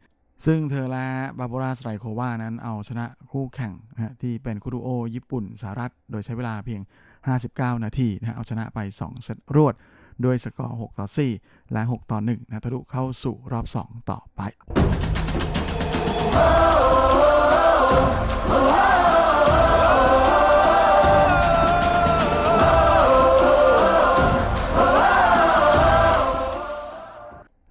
[0.47, 1.07] ซึ่งเธอและ
[1.39, 6.81] บาโบราสไตรโควานั้นเอาชนะคู่แข่งนะฮะที่เป็นคู่ดูโอญี่ปุ่นสหรัฐ โดยใช้เวลาเพียง
[7.33, 9.75] 59 นาทีนะฮะเอาชนะไป 2 เซตรวด
[10.25, 11.07] ด้วยสกอร์ 6 ต่อ
[11.41, 14.41] 4 และ 6 ต่อ 1นะทะลุเข้าสู่รอบ 2 ต่อไป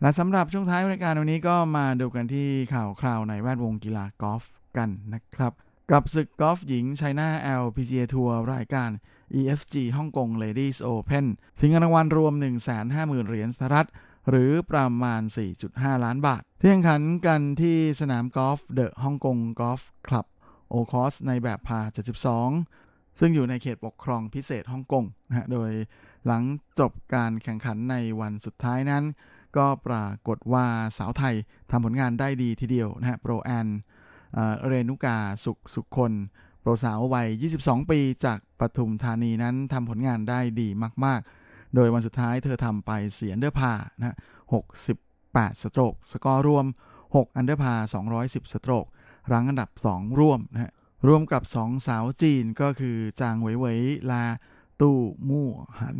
[0.01, 4.43] และสำหรับช่วงท้ายรายการวันนี้ก็มาดูกันที่ข่าวคราวในแวดวงกีฬากอล์ฟ
[4.77, 5.53] กันนะครับ
[5.91, 7.29] กับศึกกอล์ฟหญิงไชน่า
[7.63, 8.89] LPGA ทัวร์รายการ
[9.39, 11.25] EFG ฮ่องกง Ladies Open
[11.59, 12.33] ชิงเงินรางวัลรวม
[12.79, 13.87] 150,000 เหรียญสหรัฐ
[14.29, 15.21] หรือประมาณ
[15.63, 20.27] 4.5 ล้านบาทที่แข่งขันกันที่สนามกอล์ฟเดอะฮ่องกงกอล์ฟคลับ
[20.69, 21.79] Old Course ในแบบพาร์
[22.49, 25.71] 72 ซึ่งอยู่ในเขตปกครองพิเศษฮ่องกงนะฮะโดย
[26.25, 26.43] หลัง
[26.79, 29.03] จบการแข่งขันในวันสุดท้ายนั้น
[29.57, 30.65] ก็ปรากฏว่า
[30.97, 31.35] สาวไทย
[31.71, 33.67] ทำผลงานได้ดีทีเดียวนะฮะโปรแอน
[34.65, 36.13] เรณุกาสุขสุคนธ์
[36.61, 37.27] โปรสาววัย
[37.61, 40.67] 22 ปีจากปทุมธานีนั้นทำผลงานได้ดี
[41.05, 41.29] มาก ๆ
[41.75, 44.17] โดยวันสุดท้ายเธอทำไปสี่อันเดอร์พาร์นะ
[44.87, 46.65] 68 สโตรก สกอร์รวม
[46.99, 47.73] 6 อันเดอร์พาร์
[48.13, 48.85] 210 สโตรก
[49.31, 50.71] รั้งอันดับ 2 ร่วมนะฮะ
[51.07, 53.79] รวมกับ 2 สาวจีนก็คือจางเหวยเหวย
[54.11, 54.23] และ
[54.81, 54.97] ตู้
[55.29, 55.47] มู่
[55.81, 55.97] หัน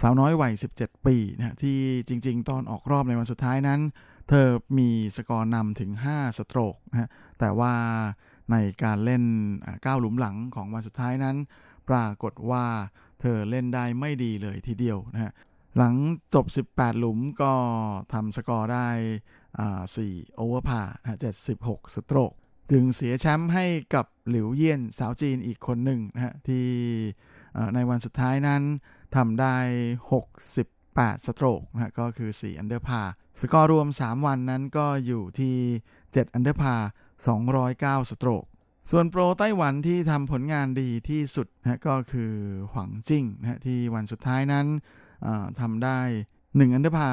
[0.00, 3.80] สาวน้อยวัย 17 ปีนะฮะที่จริง ๆ ตอนออกรอบในวันสุดท้ายนั้น
[4.28, 4.46] เธอ
[4.78, 7.08] มีสกอร์นำถึง 5 สโตรกนะฮะ
[7.40, 7.74] แต่ว่า
[8.50, 9.24] ในการเล่น
[9.86, 11.36] เก้าหลุมหลังของวันสุดท้ายนั้น
[11.88, 12.64] ปรากฏว่า
[13.22, 15.32] เธอเล่นได้ไม่ดีเลยทีเดียวนะฮะ
[15.76, 15.94] หลัง
[16.34, 17.52] จบ 18 หลุมก็
[18.12, 18.88] ทำสกอร์ได้
[19.62, 20.80] 4โอเวอร์พา
[21.38, 22.32] 76 สโตรก
[22.70, 26.66] จึงเสียแชมป์ให้กับหลิวเยี่ยนสาวจีนอีกคนหนึ่งนะฮะที่
[27.74, 28.62] ในวันสุดท้ายนั้น
[29.16, 29.56] ทำได้
[30.42, 33.02] 68 สโตรกนะก็คือ 4 อันเดอร์พาร์
[33.40, 35.56] สกอร์รวม 3 วันนั้นก็อยู่ที่
[35.94, 36.74] 7 อันเดอร์พาร์
[37.42, 38.44] 209 สโตรก
[38.90, 42.32] ส่วนโปรไต้หวันที่ทำผลงานดีที่สุดนะก็คือ
[42.70, 44.66] หวังจิ้งนะที่วันสุดท้ายนั้น
[45.60, 45.98] ทำได้
[46.34, 47.10] 1 อันเดอร์พาร์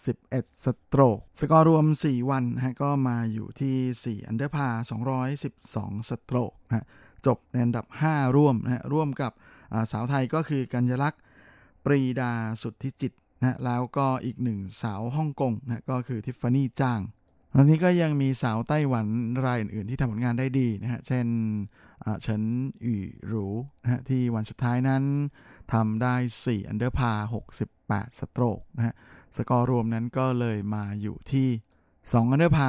[0.00, 4.68] 71 สโตรก สกอร์รวม 4 วันนะก็มาอยู่ที่ 4 อันเดอร์พาร์
[5.38, 6.86] 212 สโตรกนะ
[7.26, 9.32] จบในอันดับ 5 ร่วมนะร่วมกับ
[9.92, 11.20] สาวไทยก็คือกัญญลักษณ์
[11.84, 17.00] ปรีดาสุทธิจิตนะแล้วก็อีกหนึ่งสาวฮ่องกงนะก็คือทิฟฟานี่จ้าง
[17.56, 19.06] วันนี้ก็ยังมีสาวไต้หวัน
[19.44, 21.26] รายอื่นๆที่ทำผลงานได้ดีนะฮะ เช่น
[22.22, 22.42] เฉิน
[22.84, 23.46] อี่หรู
[23.82, 25.02] นะฮะที่วันสุดท้ายนั้น
[25.72, 27.12] ทำได้ 4 อันเดอร์พาร์
[27.64, 28.94] 68 สโตรกนะฮะ
[29.36, 31.48] สกอร์รวมนั้นก็เลยมาอยู่ที่
[31.90, 32.68] 2 อันเดอร์พาร์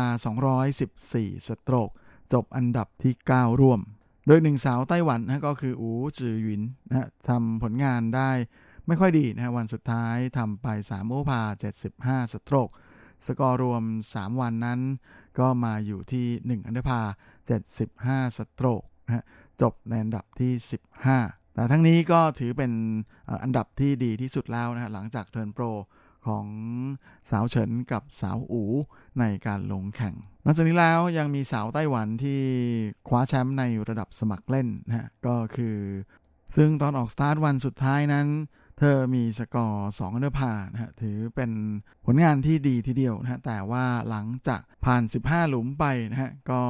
[0.74, 1.90] 214 สโตรก
[2.34, 3.80] จบอันดับที่ 9 ร่วม
[4.28, 8.32] โดยหนึ่งสาวไต้หวันนะก็คืออูจือหยินนะฮะทำผลงานได้
[8.88, 11.42] ไม่ค่อยดีนะฮะวันสุดท้ายทำไป3โอเวอร์พาร์
[11.88, 12.70] 75 สโตรก
[13.26, 14.80] สกอร์รวม 3 วันนั้น
[15.40, 16.28] ก็มาอยู่ที่
[16.62, 17.00] 1 อันเดอร์พาร์
[17.70, 19.24] 75 สโตรกนะฮะ
[19.62, 20.54] จบในอันดับที่
[21.04, 22.72] 15 แต่ทั้งนี้ก็ถือเป็น
[23.44, 25.64] อันดับที่ดีที่สุดแล้วนะฮะหลังจากเทิร์นโปร
[26.28, 26.48] ของ
[27.32, 28.64] สาวเฉินกับสาวอู
[29.20, 32.42] ในการลงแข่งนอกจากนี้แล้วยังมีสาวไต้หวันที่
[33.08, 35.78] คว้าแชมป์ในระดับสมัครเล่นนะฮะก็คือ
[36.56, 38.28] ซึ่งตอนออกสตาร์ทวันสุดท้ายนั้น
[38.80, 41.52] เธอมีสกอร์2อันเดอร์พาร์นะฮะถือเป็น
[42.06, 46.62] ผลงานที่ดีทีเดียวนะฮะแต่ว่าหลังจากผ่าน 15 หลุมไปนะฮะก็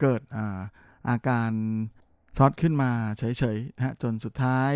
[0.00, 0.60] เกิดอา
[1.08, 1.52] อาการ
[2.36, 3.22] ช็อตขึ้นมาเฉ
[3.56, 4.72] ยๆนะฮะจนสุดท้าย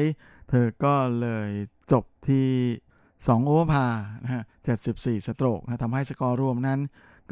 [0.49, 1.51] เธอก็เลย
[1.93, 2.49] จบที่
[2.97, 3.86] 2โอเวอร์พาร์
[4.25, 4.43] นะฮะ
[4.85, 6.81] 74 สโตรกนะทำให้สกอร์รวมนั้น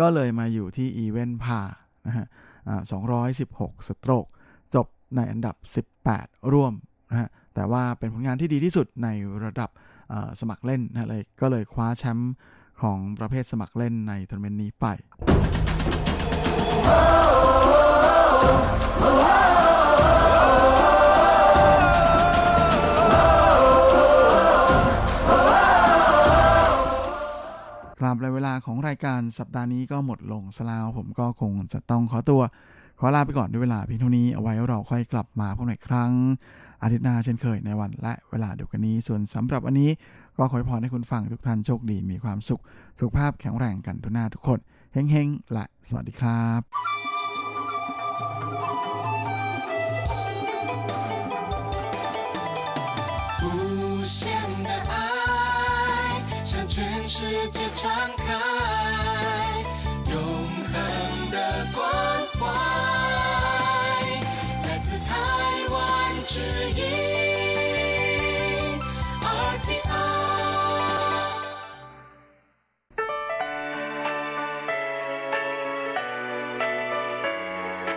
[0.00, 1.60] ก็เลยมาอยู่ที่อีเวนพาร์
[2.06, 2.26] นะฮะ
[3.06, 4.26] 216 สโตรก
[4.74, 4.86] จบ
[5.16, 5.56] ในอันดับ
[6.04, 6.72] 18 ร่วม
[7.10, 9.08] นะฮะ แต่ว่าเป็นผลงานที่ดีที่สุดใน
[9.44, 9.70] ระดับ
[10.40, 12.32] สมัครเล่นนะเลยก็เลยคว้าแชมป์
[12.82, 14.86] ของประเภทสมัครเล่นในทัวร์นาเมนต์นี้ไป
[28.00, 32.42] ครับและเวลาของรายการสัปดาห์นี้ก็หมดลงสลาว ผมก็คงจะต้องขอตัว
[32.98, 36.12] ขอลาไปก่อนด้วยเวลาเพียงเท่านี้เอาไว้เราค่อยกลับมาพบกันอีกครั้ง
[36.81, 39.89] อาทิตย์หน้าเช่นเคยในวันและเวลาเดียวกันนี้ ส่วนสำหรับวันนี้
[40.37, 42.61] ก็ขอให้พรให้คุณฟังทุกท่านโชคดีมีความสุข
[42.99, 44.59] สุขภาพแข็งแรงกันทุกหน้าทุกคน
[44.93, 46.61] เฮ้งๆและสวัสดีครับ
[53.41, 53.45] 无
[54.19, 54.21] 限
[54.67, 54.93] 的爱
[56.49, 56.75] 向全
[57.15, 57.17] 世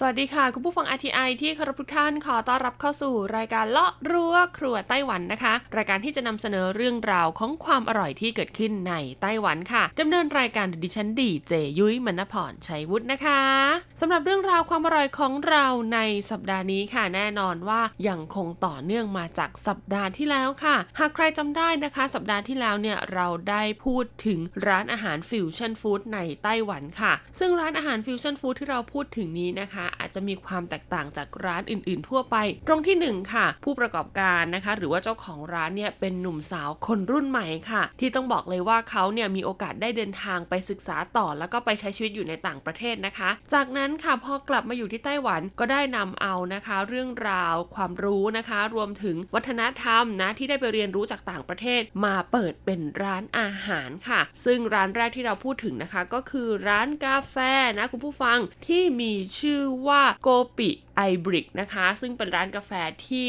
[0.00, 13.42] สวัสดีค่ะ คุณผู้ฟัง RTI ที่เคารพทุกท่านขอต้อนรับเข้าสู่รายการเลาะรั้วครัวไต้หวันนะคะ รายการที่จะนำเสนอเรื่องราวของความอร่อยที่เกิดขึ้นในไต้หวันค่ะดำเนินรายการดิฉันดีเจยุ้ยมณพรชัยวุฒินะคะ
[14.00, 15.98] สำหรับเรื่องราวความอร่อยของเราใน
[16.30, 41.26] สัปดาห์นี้ค่ะ แน่นอนว่ายังคงต่อเนื่องมาจากสัปดาห์ที่แล้วค่ะ หากใครจำได้นะคะ สัปดาห์ที่แล้วเนี่ยเราได้พูดถึงร้านอาหารฟิวชั่นฟู้ดในไต้หวันค่ะ ซึ่งร้านอาหาร fusion food ที่เราพูดถึงนี้นะคะอาจจะมีความแตกต่างจากร้านอื่น ๆ ทั่วไป ตรงที่ 1 ค่ะ ผู้ประกอบการนะคะ หรือว่าเจ้าของร้านเนี่ยเป็นหนุ่มสาวคนรุ่นใหม่ค่ะ ที่ต้องบอกเลยว่าเขาเนี่ยมีโอกาสได้เดินทางไปศึกษาต่อ
[41.38, 57.36] แล้วก็ไปใช้ชีวิตอยู่ในต่างประเทศนะคะ จากนั้นค่ะพอกลับมาอยู่ที่ไต้หวันก็ได้นำเอานะคะ เรื่องราวความรู้นะคะ รวมถึงวัฒนธรรมนะที่ได้ไปเรียนรู้จากต่างประเทศ มาเปิดเป็นร้านอาหารค่ะ ซึ่งร้านแรกที่เราพูดถึงนะคะ ก็คือร้านกาแฟ
[57.78, 62.72] นะคุณผู้ฟังที่มีชื่อว่าโกปิ ไอบริกนะคะ ซึ่งเป็นร้านกาแฟ
[63.06, 63.26] ที่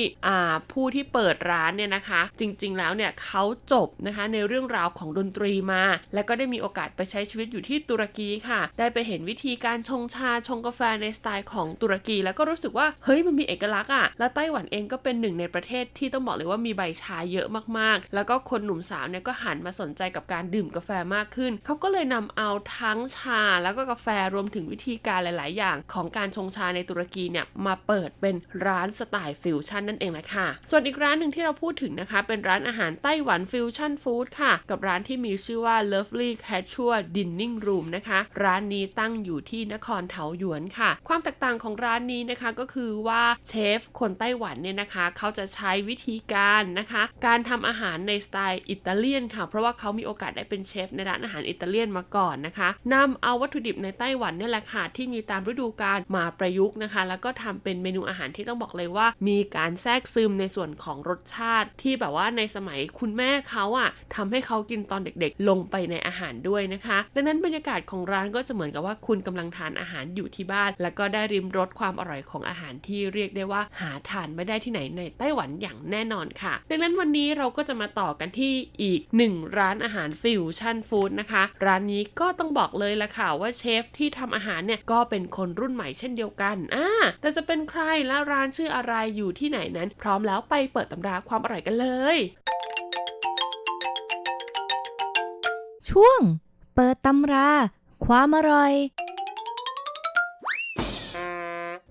[0.71, 17.47] ผู้ที่เปิดร้านเนี่ยนะคะ จริงๆแล้วเนี่ยเขาจบนะคะในเรื่องราวของดนตรีมา แล้วก็ได้มีโอกาสไปใช้ชีวิตอยู่ที่ตุรกีค่ะ ได้ไปเห็นวิธีการชงชาชงกาแฟในสไตล์ของตุรกี แล้วก็รู้สึกว่าเฮ้ยมันมีเอกลักษณ์อะ่ะแล้วไต้หวันเองก็เป็นหนึ่งในประเทศที่ต้องบอกเลยว่ามีใบชาเยอะ
[17.77, 22.49] มากๆ แล้วก็คนหนุ่มสาวเนี่ยก็หันมาสนใจกับการดื่มกาแฟมากขึ้น เขาก็เลยนำเอา
[22.79, 28.35] ทั้งชาแล้วก็กาแฟรวมถึงวิธีการหลาย ๆ อย่าง ของการชงชาในตุรกีเนี่ยมาเปิดเป็น
[28.65, 49.43] ร้านสไตล์ฟิวชั่นนั่นเองแหละค่ะ ส่วนอีกร้านหนึ่งที่เราพูดถึงนะคะ เป็นร้านอาหารไต้หวัน fusion food ค่ะ กับร้านที่มีชื่อว่า Lovely Casual Dining Room นะคะ ร้านนี้ตั้งอยู่ที่นครเทาหยวนค่ะ ความแตกต่างของร้านนี้นะคะก็คือว่าเชฟคนไต้หวันเนี่ยนะคะ เขาจะใช้วิธีการนะคะ การทำอาหารในสไตล์อิตาเลียนค่ะ
[49.47, 86.87] เพราะว่าเขามีโอกาสได้เป็นเชฟในร้านอาหารอิตาเลียนมาก่อนนะคะนำเอาวัตถุดิบในไต้หวันเนี่ยแหละค่ะที่มีตามฤดูกาลมาประยุกต์นะคะ แล้วก็ทำเป็นเมนูอาหารที่ต้องบอกเลยว่า มีการแทรกซึมในส่วนของรสชาติที่แบบว่าในสมัยคุณแม่เขาอะทำให้เขากินตอนเด็กๆ ลงไปในอาหารด้วยนะคะ ดังนั้นบรรยากาศของร้านก็จะเหมือนกับว่าคุณกำลังทานอาหารอยู่ที่บ้าน แล้วก็ได้ริมรสความอร่อยของอาหารที่เรียกได้ว่าหาทานไม่ได้ที่ไหนในไต้หวันอย่างแน่นอนค่ะ ดังนั้นวันนี้เราก็จะมาต่อกันที่อีกหนึ่งร้านอาหารฟิวชั่นฟู้ดนะคะ ร้านนี้ก็ต้องบอกเลยละค่ะว่าเชฟที่ทำอาหารเนี่ยก็เป็นคนรุ่นใหม่เช่นเดียวกันอ่า
[87.21, 92.17] แต่จะเป็นใครและร้านชื่ออะไรอยู่ที่ไหนนั้น พร้อมแล้วไปเปิดตำราความอร่อยกันเลย
[95.89, 96.19] ช่วง
[96.75, 97.49] เปิดตำรา
[98.05, 98.73] ความอร่อย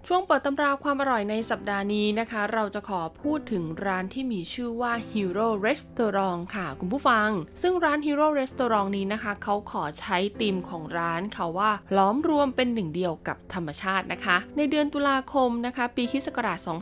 [0.09, 7.29] ช่วงเปิดตำราความอร่อยในสัปดาห์นี้นะคะ เราจะขอพูดถึงร้านที่มีชื่อว่า Hero Restaurant ค่ะคุณผู้ฟัง
[7.63, 16.29] ซึ่งร้าน Hero Restaurant นี้นะคะ เขาขอใช้ธีมของร้านค่ะว่าล้อมรวมเป็นหนึ่งเดียวกับธรรมชาตินะคะ ในเดือนตุลาคมนะคะ ปีคศ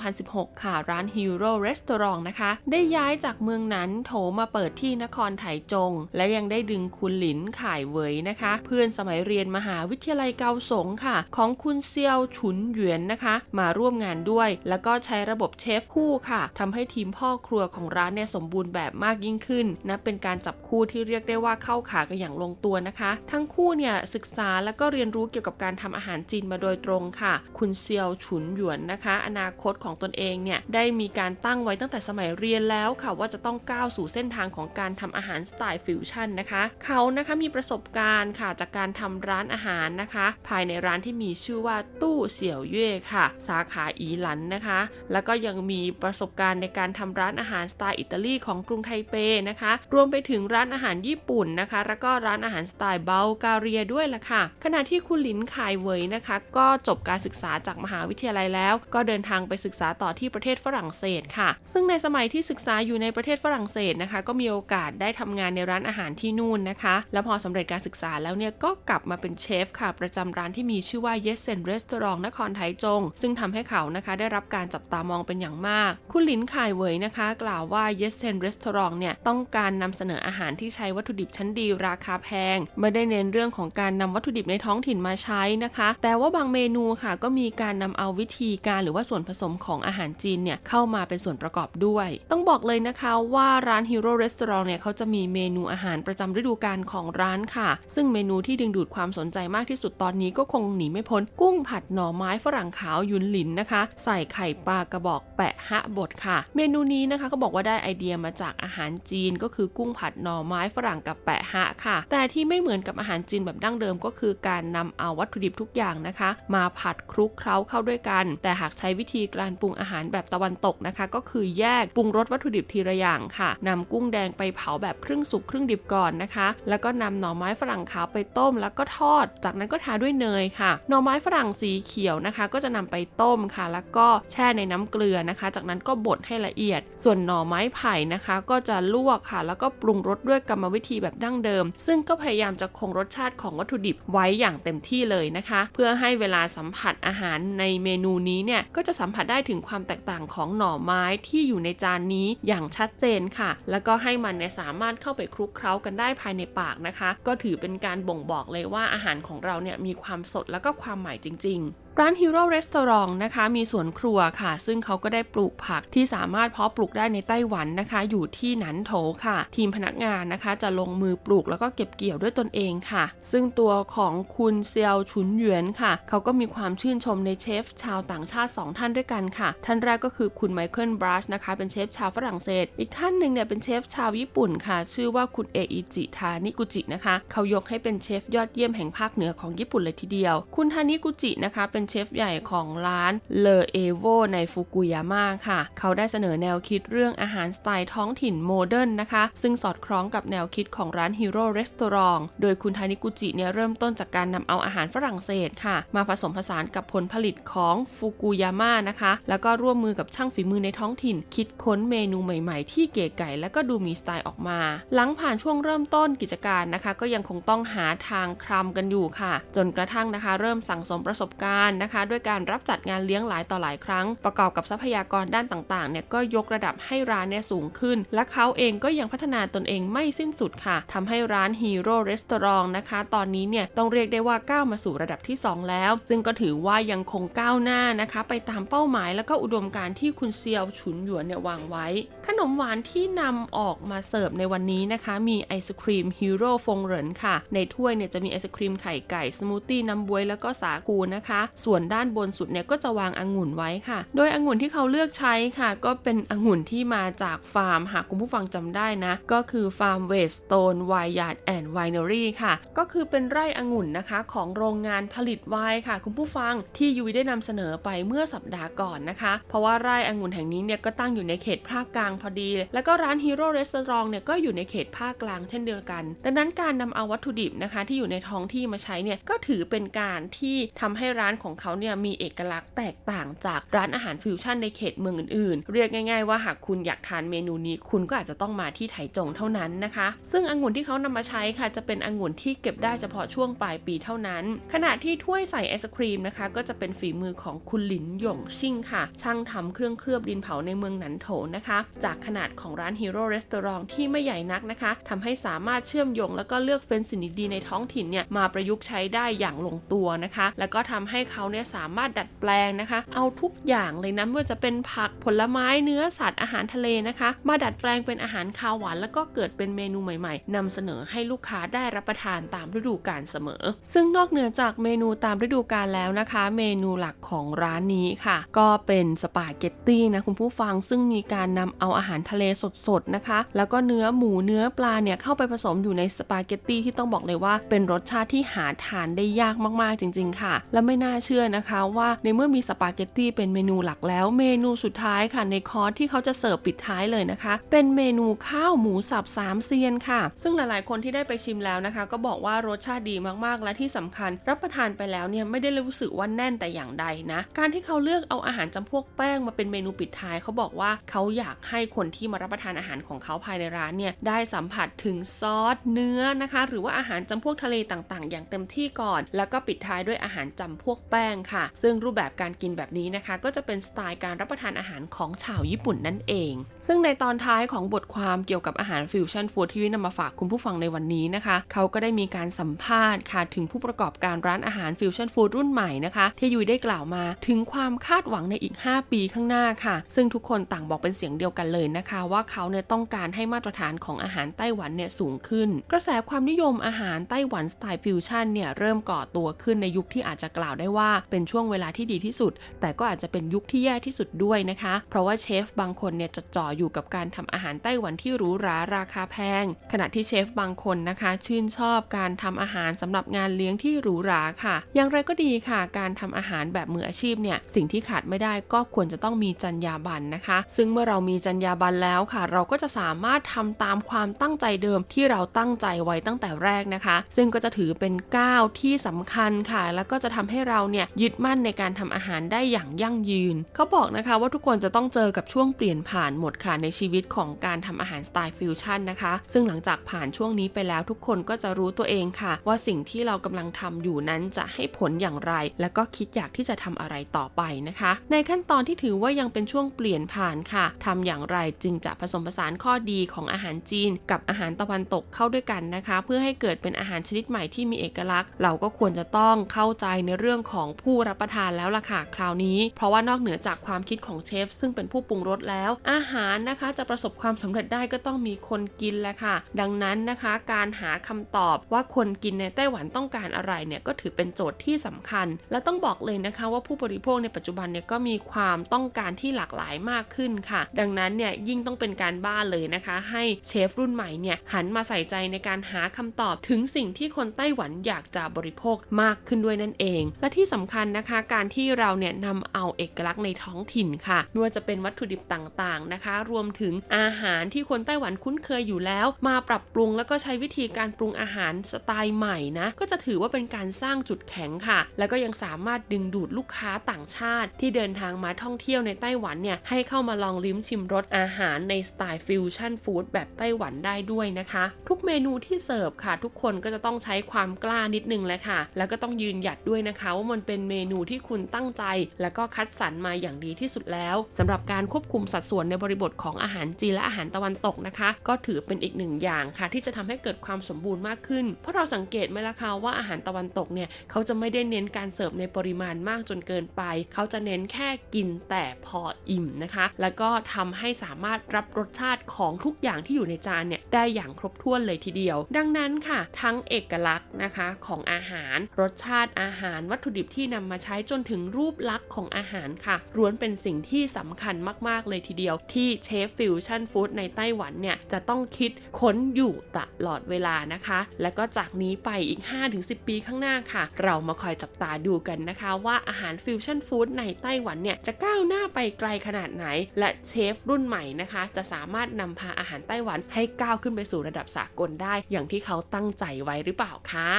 [0.05, 33.11] 2016 ค่ะ ร้าน Hero Restaurant นะคะ ได้ย้ายจากเมืองนั้นโถมาเปิดที่นครไถจง และยังได้ดึงคุณหลินข่ายเวยนะคะ เพื่อนสมัยเรียนมหาวิทยาลัยเกาสงค่ะ ของคุณเซียวฉุนเหวียนนะคะ มาร่วมงานด้วย แล้วก็ใช้ระบบเชฟคู่ค่ะทำให้ทีมพ่อครัวของร้านเนี่ยสมบูรณ์แบบมากยิ่งขึ้นนะเป็นการจับคู่ที่เรียกได้ว่าเข้าขากันอย่างลงตัวนะคะ ทั้งคู่เนี่ยศึกษาแล้วก็เรียนรู้เกี่ยวกับการทำอาหารจีนมาโดยตรงค่ะ คุณเซียวฉุนหยวนนะคะ อนาคตของตนเองเนี่ยได้มีการตั้งไว้ตั้งแต่สมัยเรียนแล้วค่ะ
[33.19, 44.81] ว่าจะต้องก้าวสู่เส้นทางของการทำอาหารสไตล์ฟิวชั่นนะคะ เขานะคะมีประสบการณ์ค่ะจากการทำร้านอาหารนะคะ ภายในร้านที่มีชื่อว่าตู้เสี่ยวเย่ค่ะ สาขาอีหลันนะคะ
[45.13, 49.15] แล้วก็ยังมีประสบการณ์ในการทำร้านอาหารสไตล์อิตาลีของกรุงไทเป
[49.49, 77.27] นะคะ รวมไปถึงร้านอาหารญี่ปุ่นนะคะ แล้วก็ร้านอาหารสไตล์เบลการียด้วยล่ะค่ะ ขณะที่คุณลินคายเวยนะคะ ก็จบการศึกษาจากมหาวิทยาลัยแล้ว ก็เดินทางไปศึกษาต่อที่ประเทศฝรั่งเศสค่ะ ซึ่งในสมัยที่ศึกษาอยู่ในประเทศฝรั่งเศสนะคะ ก็มีโอกาสได้ทำงานในร้านอาหารที่นู่นนะคะ แล้วพอสำเร็จการศึกษาแล้วเนี่ยก็กลับมาเป็นเชฟค่ะ ประจำร้านที่มีชื่อว่า Yes Sen Restaurant นครไทจง ซึ่งทำให้เขานะคะได้รับการจับตามองเป็นอย่างมาก คุณหลินข่ายเวยนะคะ
[77.43, 116.31] กล่าวว่า Yes Sen Restaurant เนี่ยต้องการนำเสนออาหารที่ใช้วัตถุดิบชั้นดีราคาแพง ไม่ได้เน้นเรื่องของการนำวัตถุดิบในท้องถิ่นมาใช้นะคะ แต่ว่าบางเมนูค่ะก็มีการนำเอาวิธีการหรือว่าส่วนผสมของอาหารจีนเนี่ยเข้ามาเป็นส่วนประกอบด้วย ต้องบอกเลยนะคะว่าร้าน Hero Restaurant เนี่ยเขาจะมีเมนูอาหารประจำฤดูกาลของร้านค่ะ ซึ่งเมนูที่ดึงดูดความสนใจมากที่สุดตอนนี้ก็คงหนีไม่พ้นกุ้งผัดหน่อไม้ฝรั่งขาวยุนหลินนะคะ ใส่ไข่ปลากระบอกแปะฮะบดค่ะ เมนูนี้นะคะเขาบอกว่าได้ไอเดียมาจากอาหารจีนก็คือกุ้งผัดหน่อไม้ฝรั่งกับแปะฮะค่ะ แต่ที่ไม่เหมือนกับอาหารจีนแบบดั้งเดิมก็คือการนำเอาวัตถุดิบทุกอย่างนะคะ
[116.55, 157.11] มาผัดคลุกเคล้าเข้าด้วยกัน แต่หากใช้วิธีการปรุงอาหารแบบตะวันตกนะคะ ก็คือแยกปรุงรสวัตถุดิบทีละอย่างค่ะนำกุ้งแดงไปเผาแบบครึ่งสุกครึ่งดิบก่อนนะคะ แล้วก็นำหน่อไม้ฝรั่งขาวไปต้มแล้วก็ทอด จากนั้นก็ทาด้วยเนยค่ะ หน่อไม้ฝรั่งสีเขียวนะคะ ก็จะนำไปต้มค่ะ แล้วก็แช่ในน้ำเกลือนะคะ จากนั้นก็บดให้ละเอียด ส่วนหน่อไม้ไผ่นะคะ ก็จะลวกค่ะ แล้วก็ปรุงรสด้วยกรรมวิธีแบบดั้งเดิม ซึ่งก็พยายามจะคงรสชาติของวัตถุดิบไว้อย่างเต็มที่เลยนะคะ เพื่อให้เวลาสัมผัสอาหารในเมนูนี้เนี่ยก็จะสัมผัสได้ถึงความแตกต่างของหน่อไม้ที่อยู่ในจานนี้อย่างชัดเจนค่ะ แล้วก็ให้มันเนี่ยสามารถเข้าไปคลุกเคล้ากันได้ภายในปากนะคะ
[157.27, 168.93] ก็ถือเป็นการบ่งบอกเลยว่าอาหารของเราเนี่ยมีความสดแล้วก็ความใหมายจริง ๆ ร้าน Hero Restaurant นะคะมีสวนครัวค่ะ ซึ่งเขาก็ได้ปลูกผักที่สามารถเพาะปลูกได้ในไต้หวันนะคะ อยู่ที่หนันโถ
[169.25, 201.45] ค่ะ ทีมพนักงานนะคะ จะลงมือปลูกแล้วก็เก็บเกี่ยวด้วยตนเองค่ะ ซึ่งตัวของคุณเซียวฉุนหยวนค่ะ เขาก็มีความชื่นชมในเชฟชาวต่างชาติ 2 ท่านด้วยกันค่ะ ท่านแรกก็คือคุณไมเคิลบรัชนะคะ เป็นเชฟชาวฝรั่งเศส อีกท่านหนึ่งเนี่ยเป็นเชฟชาวญี่ปุ่นค่ะ ชื่อว่าคุณเออิจิทานิกุจินะคะ เขายกให้เป็นเชฟยอดเยี่ยมแห่งภาคเหนือของญี่ปุ่นเลยทีเดียว คุณทานิกุจินะคะเป็นเชฟใหญ่ของร้านเลเอโวในฟุกุยาม่าค่ะ เขาได้เสนอแนวคิดเรื่องอาหารสไตล์ท้องถิ่นโมเดิร์นนะคะ ซึ่งสอดคล้องกับแนวคิดของร้าน Hero
[201.59, 214.61] Restaurant โดยคุณทานิกุจิเนี่ยเริ่มต้นจากการนำเอาอาหารฝรั่งเศสค่ะ มาผสมผสานกับผลผลิตของฟุกุยาม่านะคะ แล้วก็ร่วมมือกับช่างฝีมือในท้องถิ่น คิดค้นเมนูใหม่ๆ ที่เก๋ไก๋และก็ดูมีสไตล์ออกมา
[214.95, 241.87] หลังผ่านช่วงเริ่มต้นกิจการนะคะ ก็ยังคงต้องหาทางคลำกันอยู่ค่ะ จนกระทั่งนะคะ เริ่มสั่งสมประสบการณ์นะคะ ด้วยการรับจัดงานเลี้ยงหลายต่อหลายครั้ง ประกอบกับทรัพยากรด้านต่างๆเนี่ยก็ยกระดับให้ร้านเนี่ยสูงขึ้น และเขาเองก็ยังพัฒนาตนเองไม่สิ้นสุดค่ะทำให้ร้าน Hero Restaurant นะคะ ตอนนี้เนี่ยต้องเรียกได้ว่าก้าวมาสู่ระดับที่ 2 แล้ว ซึ่งก็ถือว่ายังคงก้าวหน้านะคะ ไปตามเป้าหมายและก็อุดมการณ์ที่คุณเซียวฉุนหยวนเนี่ยวางไว้
[242.27, 269.33] ขนมหวานที่นำออกมาเสิร์ฟในวันนี้นะคะ มีไอศครีมฮีโร่ฟงเหรินค่ะ ในถ้วยเนี่ยจะมีไอศครีมไข่ไก่สมูทตี้น้ำบ๊วยแล้วก็สาคูนะคะส่วนด้านบนสุดเนี่ยก็จะวางองุ่นไว้ค่ะ โดยองุ่นที่เขาเลือกใช้ค่ะ ก็เป็นองุ่นที่มาจากฟาร์ม หากคุณผู้ฟังจำได้นะ ก็คือฟาร์ม Weightstone Vineyard and Winery ค่ะ ก็คือเป็นไร่องุ่นนะคะ ของโรงงานผลิตไวน์ค่ะ คุณผู้ฟังที่ยูวีได้นำเสนอไปเมื่อสัปดาห์ก่อนนะคะ
[269.49, 301.79] เพราะว่าไร่องุ่นแห่งนี้เนี่ยก็ตั้งอยู่ในเขตภาคกลางพอดี แล้วก็ร้าน Hero Restaurant เนี่ยก็อยู่ในเขตภาคกลางเช่นเดียวกัน ดังนั้นการนำเอาวัตถุดิบนะคะ ที่อยู่ในท้องที่มาใช้เนี่ยก็ถือเป็นการที่ทำให้ร้านของเขาเนี่ยมีเอกลักษณ์แตกต่างจากร้านอาหารฟิวชั่นในเขตเมืองอื่นๆ เรียกง่าย ๆ ว่าหากคุณอยากทานเมนูนี้ คุณก็อาจจะต้องมาที่ไถจงเท่านั้นนะคะ ซึ่งองุ่นที่เขานำมาใช้ค่ะจะเป็นองุ่นที่เก็บได้เฉพาะช่วงปลายปีเท่านั้น ขณะที่ถ้วยใส่ไอศครีมนะคะ ก็จะเป็นฝีมือของคุณหลินหยงชิ่งค่ะ ช่างทำเครื่องเคลือบดินเผาในเมืองหนันโถนะคะ
[302.05, 332.45] จากขนาดของร้าน Hero Restaurant ที่ไม่ใหญ่นักนะคะทำให้สามารถเชื่อมโยง แล้วก็เลือกเฟ้นสิ่งดีในท้องถิ่นเนี่ยมาประยุกต์ใช้ได้อย่างลงตัวนะคะ แล้วก็ทำให้เขาเนี่ยสามารถดัดแปลงนะคะ เอาทุกอย่างเลยนะไม่ว่าจะเป็นผักผลไม้เนื้อสัตว์อาหารทะเลนะคะ มาดัดแปลงเป็นอาหารคาวหวาน แล้วก็เกิดเป็นเมนูใหม่ๆนำเสนอให้ลูกค้าได้รับประทานตามฤดูกาลเสมอ ซึ่งนอกเหนือจากเมนูตามฤดูกาลแล้วนะคะ เมนูหลักของร้านนี้ค่ะ ก็เป็นสปาเกตตี้นะคุณผู้ฟังซึ่งมีการนำเอาอาหารทะเล
[332.89, 371.65] สดๆนะคะ แล้วก็เนื้อหมูเนื้อปลาเนี่ยเข้าไปผสมอยู่ในสปาเกตตี้ที่ต้องบอกเลยว่าเป็นรสชาติที่หาทานได้ยากมากๆจริง ๆ ค่ะ และไม่น่าเชื่อนะคะว่าในเมื่อมีสปาเกตตี้เป็นเมนูหลักแล้ว เมนูสุดท้ายค่ะในคอร์สที่เขาจะเสิร์ฟปิดท้ายเลยนะคะ เป็นเมนูข้าวหมูสับสามเซียนค่ะ ซึ่งหลายๆ คนที่ได้ไปชิมแล้วนะคะ ก็บอกว่ารสชาติดีมากๆ และที่สำคัญ รับประทานไปแล้วเนี่ยไม่ได้รู้สึกว่าแน่นแต่อย่างใดนะ การที่เขาเลือกเอาอาหารจำพวกแป้งมาเป็นเมนูปิดท้ายเขาบอกว่าเขาอยากให้คนที่มารับประทานอาหารของเขาภายในร้านเนี่ยได้สัมผัสถึงซอสเนื้อนะคะ หรือว่าอาหารจำพวกทะเลต่างๆ อย่างเต็มที่ก่อน แล้วก็ปิดท้ายด้วยอาหารจำพวกแป้งค่ะ
[371.83, 376.55] ซึ่งรูปแบบการกินแบบนี้นะคะ ก็จะเป็นสไตล์การรับประทานอาหารของชาวญี่ปุ่นนั่นเอง
[376.87, 427.17] ซึ่งในตอนท้ายของบทความเกี่ยวกับอาหารฟิวชั่นฟู้ดที่วินำมาฝากคุณผู้ฟังในวันนี้นะคะ เขาก็ได้มีการสัมภาษณ์ค่ะถึงผู้ประกอบการร้านอาหารฟิวชั่นฟู้ดรุ่นใหม่นะคะที่ยุยได้กล่าวมาถึงความคาดหวังในอีก 5 ปีข้างหน้าค่ะ ซึ่งทุกคนต่างบอกเป็นเสียงเดียวกันเลยนะคะ ว่าเขาเนี่ยต้องการให้มาตรฐานของอาหารไต้หวันเนี่ยสูงขึ้น กระแสความนิยมอาหารไต้หวันสไตล์ฟิวชั่นเนี่ยเริ่มก่อตัวขึ้นในยุคที่อาจจะกล่าวได้ว่าเป็นช่วงเวลาที่ดีที่สุด แต่ก็อาจจะเป็นยุคที่แย่ที่สุดด้วยนะคะ เพราะว่าเชฟบางคนเนี่ยจะจ่ออยู่กับการทำอาหารไต้หวันที่หรูหราราคาแพง ขณะที่เชฟบางคนนะคะ ชื่นชอบการทำอาหารสำหรับงานเลี้ยงที่หรูหราค่ะ อย่างไรก็ดีค่ะ การทำอาหารแบบมืออาชีพเนี่ยสิ่งที่ขาดไม่ได้ก็ควรจะต้องมีจรรยาบรรณนะคะ ซึ่งเมื่อเรามีจรรยาบรรณแล้วค่ะ เราก็จะสามารถทำตามความตั้งใจเดิมที่เราตั้งใจไว้ตั้งแต่แรกนะคะ
[427.37, 475.47] ซึ่งก็จะถือเป็นก้าวที่สำคัญค่ะ แล้วก็จะทำให้เราเนี่ยยึดมั่นในการทำอาหารได้อย่างยั่งยืน เขาบอกนะคะว่าทุกคนจะต้องเจอกับช่วงเปลี่ยนผ่านหมดค่ะในชีวิตของการทำอาหารสไตล์ฟิวชั่นนะคะ ซึ่งหลังจากผ่านช่วงนี้ไปแล้วทุกคนก็จะรู้ตัวเองค่ะ ว่าสิ่งที่เรากำลังทำอยู่นั้นจะให้ผลอย่างไร แล้วก็คิดอยากที่จะทำอะไรต่อไปนะคะ ในขั้นตอนที่ถือว่ายังเป็นช่วงเปลี่ยนผ่านค่ะทำอย่างไรจึงจะผสมผสานข้อดีของอาหารจีน กับอาหารตะวันตกเข้าด้วยกันนะคะ เพื่อให้เกิดเป็นอาหารชนิดใหม่ที่มีเอกลักษณ์ เราก็ควรจะต้องเข้าใจในเรื่องของผู้รับประทานแล้วล่ะค่ะคราวนี้ เพราะว่านอกเหนือจากความคิดของเชฟ ซึ่งเป็นผู้ปรุงรสแล้ว อาหารนะคะจะประสบความสำเร็จได้ก็ต้องมีคนกินแหละค่ะ ดังนั้นนะคะ การหาคำตอบว่าคนกินในไต้หวันต้องการอะไรเนี่ยก็ถือเป็นโจทย์ที่สำคัญ
[475.71, 522.05] และต้องบอกเลยนะคะว่าผู้บริโภคในปัจจุบันเนี่ยก็มีความต้องการที่หลากหลายมากขึ้นค่ะ ดังนั้นเนี่ยยิ่งต้องเป็นการบ้านเลยนะคะ ให้เชฟรุ่นใหม่เนี่ยหันมาใส่ใจในการหาคำตอบถึงสิ่งที่คนไต้หวันอยากจะบริโภคมากขึ้นด้วยนั่นเอง และที่สำคัญนะคะ การที่เราเนี่ยนำเอาเอกลักษณ์ในท้องถิ่นค่ะไม่ว่าจะเป็นวัตถุดิบต่างๆนะคะ รวมถึงอาหารที่คนไต้หวันคุ้นเคยอยู่แล้ว มาปรับปรุงแล้วก็ใช้วิธีการปรุงอาหารสไตล์ใหม่นะก็จะถือว่าเป็นการสร้างจุดแข็งค่ะ แล้วก็ยังสามารถดึงดูดลูกค้าต่างชาติ ที่เดินทางมาท่องเที่ยวในไต้หวันเนี่ยให้เข้ามาลองลิ้มชิมรสอาหารในสไตล์ฟิวชั่นฟู้ดแบบไต้หวันได้ด้วยนะคะ ทุกเมนูที่เสิร์ฟค่ะ ทุกคนก็จะต้องใช้ความกล้านิดนึงแหละค่ะ แล้วก็ต้องยืนหยัดด้วยนะคะ ว่ามันเป็นเมนูที่คุณตั้งใจ
[522.41, 537.03] แล้วก็คัดสรรมาอย่างดีที่สุดแล้วสำหรับการควบคุมสัดส่วนในบริบทของอาหารจีนและอาหารตะวันตกนะคะ ก็ถือเป็นอีกหนึ่งอย่างค่ะ ที่จะทำให้เกิดความสมบูรณ์มากขึ้น เพราะเราสังเกตไหมล่ะคะว่าอาหารตะวันตกเนี่ยเขาจะไม่ได้เน้นการเสิร์ฟในปริมาณมากจนเกินไป
[537.35, 554.75] เขาจะเน้นแค่กินแต่พออิ่มนะคะ แล้วก็ทำให้สามารถรับรสชาติของทุกอย่างที่อยู่ในจานเนี่ยได้อย่างครบถ้วนเลยทีเดียว ดังนั้นค่ะ ทั้งเอกลักษณ์นะคะของอาหารรสชาติอาหารวัตถุดิบที่นำมาใช้จนถึงรูปลักษณ์ของอาหารค่ะล้วนเป็นสิ่งที่สำคัญ
[555.09, 558.91] มาก ๆ เลยทีเดียวที่เชฟฟิวชั่นฟู้ดในไต้หวันเนี่ยจะต้องคิด
[559.21, 562.61] ค้นอยู่ตลอดเวลานะคะ และก็จากนี้ไปอีก
[562.95, 569.87] 5-10 ปีข้างหน้าค่ะ เรามาคอยจับตาดูกันนะคะ ว่าอาหารฟิวชั่นฟู้ดในไต้หวันเนี่ยจะก้าวหน้าไปไกลขนาดไหน
[570.19, 577.51] และเชฟรุ่นใหม่นะคะ จะสามารถนำพาอาหารไต้หวันให้ก้าวขึ้นไปสู่ระดับสากลได้ อย่างที่เขาตั้งใจไว้หรือเปล่าค่ะ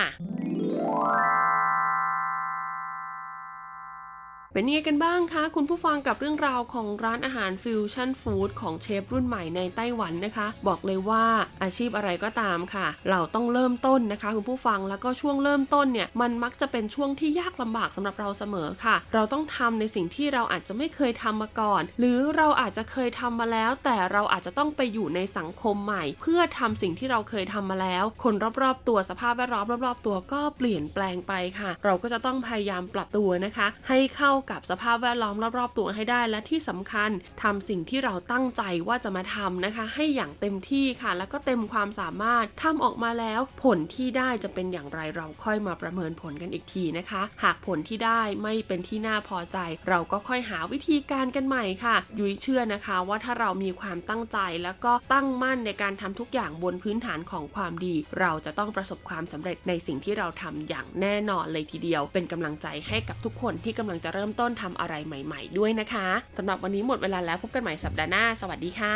[4.55, 11.25] เป็นยังไงกันบ้างคะ คุณผู้ฟังกับเรื่องราวของร้านอาหารฟิวชั่นฟู้ดของเชฟรุ่นใหม่ในไต้หวันนะคะ บอกเลยว่า
[11.63, 37.09] อาชีพอะไรก็ตามค่ะ เราต้องเริ่มต้นนะคะ คุณผู้ฟังแล้วก็ช่วงเริ่มต้นเนี่ยมันมักจะเป็นช่วงที่ยากลำบากสำหรับเราเสมอค่ะ เราต้องทำในสิ่งที่เราอาจจะไม่เคยทำมาก่อน หรือเราอาจจะเคยทำมาแล้ว แต่เราอาจจะต้องไปอยู่ในสังคมใหม่ เพื่อทำสิ่งที่เราเคยทำมาแล้ว คนรอบๆ ตัวสภาพแวดล้อมรอบๆ ตัวก็เปลี่ยนแปลงไปค่ะ เราก็จะต้องพยายามปรับตัวนะคะ ให้เข้ากับสภาพแวดล้อมรอบๆตัวให้ได้ และที่สำคัญ
[37.43, 49.57] ทำสิ่งที่เราตั้งใจว่าจะมาทำนะคะ ให้อย่างเต็มที่ค่ะ แล้วก็เต็มความสามารถทำออกมาแล้ว ผลที่ได้จะเป็นอย่างไรเราค่อยมาประเมินผลกันอีกทีนะคะ หากผลที่ได้ไม่เป็นที่น่าพอใจ
[49.89, 66.07] เราก็ค่อยหาวิธีการกันใหม่ค่ะ ยุ้ยเชื่อนะคะว่าถ้าเรามีความตั้งใจแล้วก็ตั้งมั่นในการทำทุกอย่างบนพื้นฐานของความดี เราจะต้องประสบความสำเร็จในสิ่งที่เราทำอย่างแน่นอนเลยทีเดียว เป็นกำลังใจให้กับทุกคนที่กำลังจะเริ่มต้นทำอะไรใหม่ ๆ ด้วยนะคะ
[66.37, 68.91] สำหรับวันนี้หมดเวลาแล้วพบกันใหม่สัปดาห์หน้า สวัสดีค่